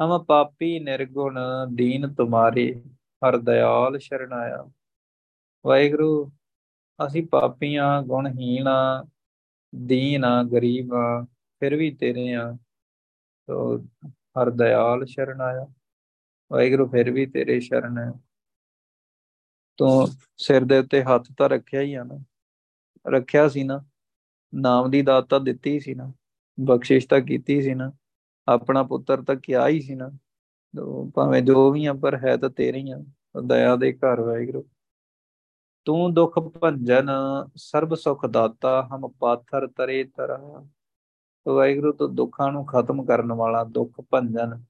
[0.00, 1.38] ਹਮ ਪਾਪੀ ਨਿਰਗੁਣ,
[1.74, 2.82] ਦੀਨ ਤੁਮਾਰੇ,
[3.22, 4.64] ਹਰ ਦਇਆਲ ਸ਼ਰਨਾਇਆ।
[5.64, 6.32] ਵਾਹਿਗੁਰੂ,
[7.06, 9.06] ਅਸੀਂ ਪਾਪੀਆਂ ਗੁਣਹੀਣ ਆ
[9.74, 11.26] ਦੀਨ ਆ ਗਰੀਬ ਆ
[11.60, 12.56] ਫਿਰ ਵੀ ਤੇਰੇ ਆ
[13.46, 13.78] ਤੋ
[14.14, 15.66] ਹਰ ਦਇਆਲ ਸ਼ਰਨ ਆਇਆ।
[16.52, 18.12] ਵਾਹਿਗੁਰੂ ਫਿਰ ਵੀ ਤੇਰੇ ਸ਼ਰਨ ਹੈ।
[19.76, 22.24] ਤੂੰ ਸਿਰ ਦੇ ਉੱਤੇ ਹੱਥ ਤਾਂ ਰੱਖਿਆ ਹੀ ਆ ਨਾ।
[23.08, 23.84] ਰੱਖਿਆ ਸੀ ਨਾ।
[24.54, 26.12] ਨਾਮ ਦੀ ਦਾਤ ਤਾਂ ਦਿੱਤੀ ਸੀ ਨਾ।
[26.60, 27.92] ਬਖਸ਼ਿਸ਼ ਤਾਂ ਕੀਤੀ ਸੀ ਨਾ।
[28.48, 30.10] ਆਪਣਾ ਪੁੱਤਰ ਤਾਂ ਕਿਹਾ ਹੀ ਸੀ ਨਾ।
[31.14, 33.04] ਭਾਵੇਂ ਜੋ ਵੀ ਆ, ਪਰ ਹੈ ਤਾਂ ਤੇਰੇ ਹੀ ਆ।
[33.46, 34.68] ਦਇਆ ਦੇ ਘਰ ਵਾਹਿਗੁਰੂ।
[35.84, 37.10] ਤੂੰ ਦੁਖ ਭੰਜਨ,
[37.56, 40.68] ਸਰਬ ਸੁਖ ਦਾਤਾ, ਹਮ ਪਾਥਰ ਤਰੇ ਤਰਾ।
[41.46, 44.62] ਵਾਹਿਗੁਰੂ ਤੋਂ ਦੁੱਖਾਂ ਨੂੰ ਖਤਮ ਕਰਨ ਵਾਲਾ ਦੁੱਖ ਭੰਜਨ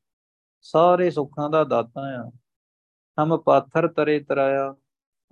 [0.64, 2.30] ਸਾਰੇ ਸੁੱਖਾਂ ਦਾ ਦਾਤਾ ਆ।
[3.18, 4.74] ਹਮ ਪਾਥਰ ਤਰੇ ਤਰਾਇਆ।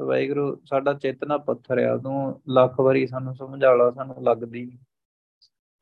[0.00, 4.64] ਵਾਹਿਗੁਰੂ, ਸਾਡਾ ਚੇਤਨਾ ਪੱਥਰ ਆ ਤੂੰ ਲੱਖ ਵਾਰੀ ਸਾਨੂੰ ਸਮਝਾ ਲਾ ਸਾਨੂੰ ਲੱਗਦੀ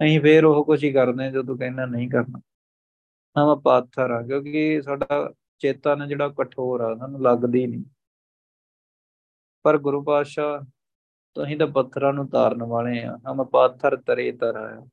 [0.00, 2.40] ਨਹੀਂ ਫੇਰ ਉਹ ਕੁਝ ਹੀ ਕਰਦੇ ਜਦੋਂ ਕਹਿੰਦਾ ਨਹੀਂ ਕਰਨਾ।
[3.36, 7.84] ਹਮ ਪਾਥਰ ਆ, ਕਿਉਂਕਿ ਸਾਡਾ ਚੇਤਨ ਜਿਹੜਾ ਕਠੋਰ ਆ, ਸਾਨੂੰ ਲੱਗਦੀ ਨਹੀਂ
[9.62, 10.64] ਪਰ ਗੁਰੂ ਪਾਤਸ਼ਾਹ,
[11.36, 14.86] ਤੁਸੀਂ ਤਾਂ ਪੱਥਰਾਂ ਨੂੰ ਤਾਰਨ ਵਾਲੇ ਆ। ਹਮ ਪਾਥਰ ਤਰੇ ਤਰਾ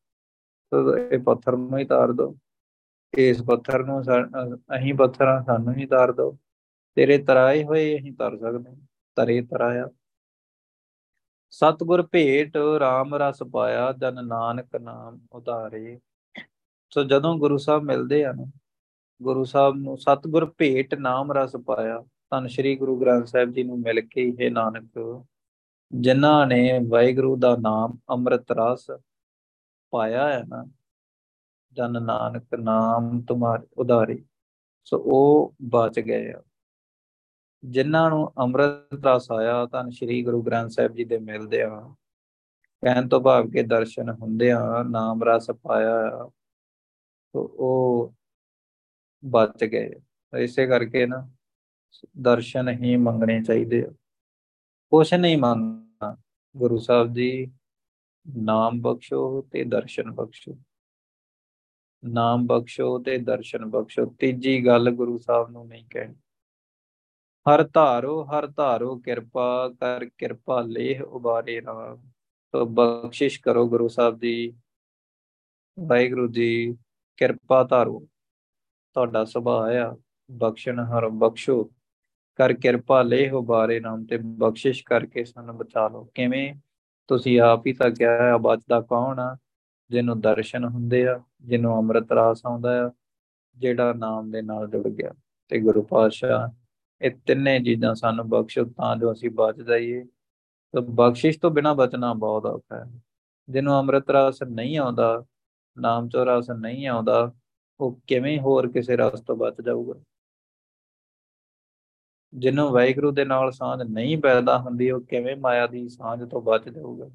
[0.71, 2.35] ਤੋ ਇਹ ਪੱਥਰ ਨੂੰ ਹੀ ਤਾਰ ਦੋ।
[3.13, 4.01] ਇਸ ਪੱਥਰ ਨੂੰ
[4.75, 6.31] ਅਹੀਂ ਪੱਥਰਾਂ ਸਾਨੂੰ ਹੀ ਤਾਰ ਦੋ।
[6.97, 8.75] ਤੇਰੇ ਤਰਾਏ ਹੋਏ ਅਸੀਂ ਤਰ ਸਕਦੇ
[9.17, 9.87] ਤਰੇ ਤਰਾਇਆ।
[11.53, 15.99] ਸਤਗੁਰ ਭੇਟ RAM ਰਸ ਪਾਇਆ, ਜਨ ਨਾਨਕ ਨਾਮ ਉਧਾਰੇ।
[16.91, 18.45] ਸੋ ਜਦੋਂ ਗੁਰੂ ਸਾਹਿਬ ਮਿਲਦੇ ਆ ਨਾ,
[19.21, 23.79] ਗੁਰੂ ਸਾਹਿਬ ਨੂੰ ਸਤਗੁਰ ਭੇਟ ਨਾਮ ਰਸ ਪਾਇਆ, ਧੰਨ ਸ਼੍ਰੀ ਗੁਰੂ ਗ੍ਰੰਥ ਸਾਹਿਬ ਜੀ ਨੂੰ
[23.79, 25.23] ਮਿਲ ਕੇ ਇਹ ਨਾਨਕ,
[25.91, 28.87] ਜਿਨ੍ਹਾਂ ਨੇ ਵਾਹਿਗੁਰੂ ਦਾ ਨਾਮ ਅੰਮ੍ਰਿਤ ਰਸ
[29.91, 30.65] ਪਾਇਆ ਹੈ ਨਾ,
[31.73, 34.25] ਜਨ ਨਾਨਕ ਨਾਮ ਤੁਮਾਰੇ, ਉਧਾਰੇ,
[34.85, 36.43] ਸੋ ਉਹ ਬਚ ਗਏ ਆ।
[37.63, 41.95] ਜਿਨ੍ਹਾਂ ਨੂੰ ਅੰਮ੍ਰਿਤ ਰਸ ਆਇਆ, ਤਾਂ ਸ੍ਰੀ ਗੁਰੂ ਗ੍ਰੰਥ ਸਾਹਿਬ ਜੀ ਦੇ ਮਿਲਦੇ ਆ।
[42.83, 46.29] ਕਹਿਣ ਤੋਂ ਭਾਵ ਕੇ ਦਰਸ਼ਨ ਹੁੰਦੇ ਆ, ਨਾਮ ਰਸ ਪਾਇਆ
[47.33, 48.13] ਤੋ ਉਹ
[49.25, 49.93] ਬਚ ਗਏ
[50.37, 51.29] ਇਸੇ ਕਰਕੇ ਨਾ,
[52.21, 53.89] ਦਰਸ਼ਨ ਹੀ ਮੰਗਣੇ ਚਾਹੀਦੇ ਆ।
[54.89, 56.17] ਕੁਛ ਨਹੀਂ ਮੰਗਣਾ
[56.57, 57.51] ਗੁਰੂ ਸਾਹਿਬ ਜੀ
[58.35, 60.57] ਨਾਮ ਬਖਸ਼ੋ ਤੇ ਦਰਸ਼ਨ ਬਖਸ਼ੋ।
[62.05, 66.15] ਨਾਮ ਬਖਸ਼ੋ ਤੇ ਦਰਸ਼ਨ ਬਖਸ਼ੋ, ਤੀਜੀ ਗੱਲ ਗੁਰੂ ਸਾਹਿਬ ਨੂੰ ਨਹੀਂ ਕਹਿਣੀ।
[67.53, 72.09] ਹਰ ਧਾਰੋ ਹਰ ਧਾਰੋ ਕਿਰਪਾ ਕਰ, ਕਿਰਪਾ ਲੇਹ ਉਬਾਰੇ ਰਾਮ।
[72.51, 74.53] ਤੋ ਬਖਸ਼ਿਸ਼ ਕਰੋ ਗੁਰੂ ਸਾਹਿਬ ਦੀ।
[75.79, 76.77] ਵਾਹਿਗੁਰੂ ਜੀ,
[77.17, 78.07] ਕਿਰਪਾ ਧਾਰੋ।
[78.93, 79.97] ਤੁਹਾਡਾ ਸੁਭਾਅ ਆ,
[80.31, 81.71] ਬਖਸ਼ਣ ਹਰ ਬਖਸ਼ੋ।
[82.35, 86.55] ਕਰ ਕਿਰਪਾ ਲੈ ਹੋ ਬਾਰੇ ਨਾਮ ਤੇ ਬਖਸ਼ਿਸ਼ ਕਰਕੇ ਸਾਨੂੰ ਬਚਾ ਲਓ। ਕਿਵੇਂ?
[87.07, 89.37] ਤੁਸੀਂ ਆਪ ਹੀ ਤਾਂ ਕਿਹਾ ਹੈ ਬਚਦਾ ਕੌਣ ਆ?
[89.89, 92.91] ਜਿਹਨੂੰ ਦਰਸ਼ਨ ਹੁੰਦੇ ਆ, ਜਿਹਨੂੰ ਅੰਮ੍ਰਿਤ ਰਾਸ ਆਉਂਦਾ ਆ,
[93.57, 95.11] ਜਿਹੜਾ ਨਾਮ ਦੇ ਨਾਲ ਜੁੜ ਗਿਆ।
[95.49, 96.49] ਤੇ ਗੁਰੂ ਪਾਤਸ਼ਾਹ,
[97.01, 100.05] ਇਹ ਤਿੰਨੇ ਚੀਜ਼ਾਂ ਸਾਨੂੰ ਬਖਸ਼ੋ ਤਾਂ ਜੋ ਅਸੀਂ ਬਚ ਜਾਈਏ।
[100.73, 102.91] ਤਾਂ ਬਖਸ਼ਿਸ਼ ਤੋਂ ਬਿਨਾ ਬਚਣਾ ਬਹੁਤ ਔਖਾ ਹੈ।
[103.49, 105.25] ਜਿਹਨੂੰ ਅੰਮ੍ਰਿਤ ਰਾਸ ਨਹੀਂ ਆਉਂਦਾ,
[105.77, 107.33] ਨਾਮ ਚੋ ਰਸ ਨਹੀਂ ਆਉਂਦਾ,
[107.79, 109.99] ਉਹ ਕਿਵੇਂ ਹੋਰ ਕਿਸੇ ਰਸ ਤੋਂ ਬਚ ਜਾਊਗਾ?
[112.33, 116.69] ਜਿਹਨੂੰ ਵਾਹਿਗੁਰੂ ਦੇ ਨਾਲ ਸਾਂਝ ਨਹੀਂ ਪੈਦਾ ਹੁੰਦੀ, ਉਹ ਕਿਵੇਂ ਮਾਇਆ ਦੀ ਸਾਂਝ ਤੋਂ ਬਚ
[116.69, 117.09] ਜਾਊਗਾ?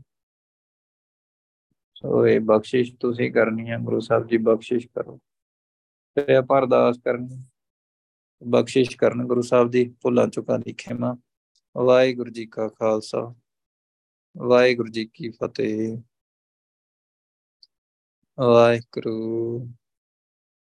[1.95, 5.21] ਸੋ ਇਹ ਬਖਸ਼ਿਸ਼ ਤੁਸੀਂ ਕਰਨੀ ਹੈ, ਗੁਰੂ ਸਾਹਿਬ ਜੀ ਬਖਸ਼ਿਸ਼ ਕਰੋ।
[6.15, 7.45] ਤੇ ਆਪਾਂ ਅਰਦਾਸ ਕਰਨੀ,
[8.43, 11.17] ਬਖਸ਼ਿਸ਼ ਕਰਨ, ਗੁਰੂ ਸਾਹਿਬ ਦੀ ਭੁੱਲਾਂ ਚੁੱਕਾਂ ਦੀ ਖਿਮਾ।
[11.77, 13.35] ਵਾਹਿਗੁਰੂ ਜੀ ਕਾ ਖਾਲਸਾ,
[14.39, 15.99] ਵਾਹਿਗੁਰੂ ਜੀ ਕੀ ਫਤਿਹ।
[18.41, 19.69] ਵਾਹਿਗੁਰੂ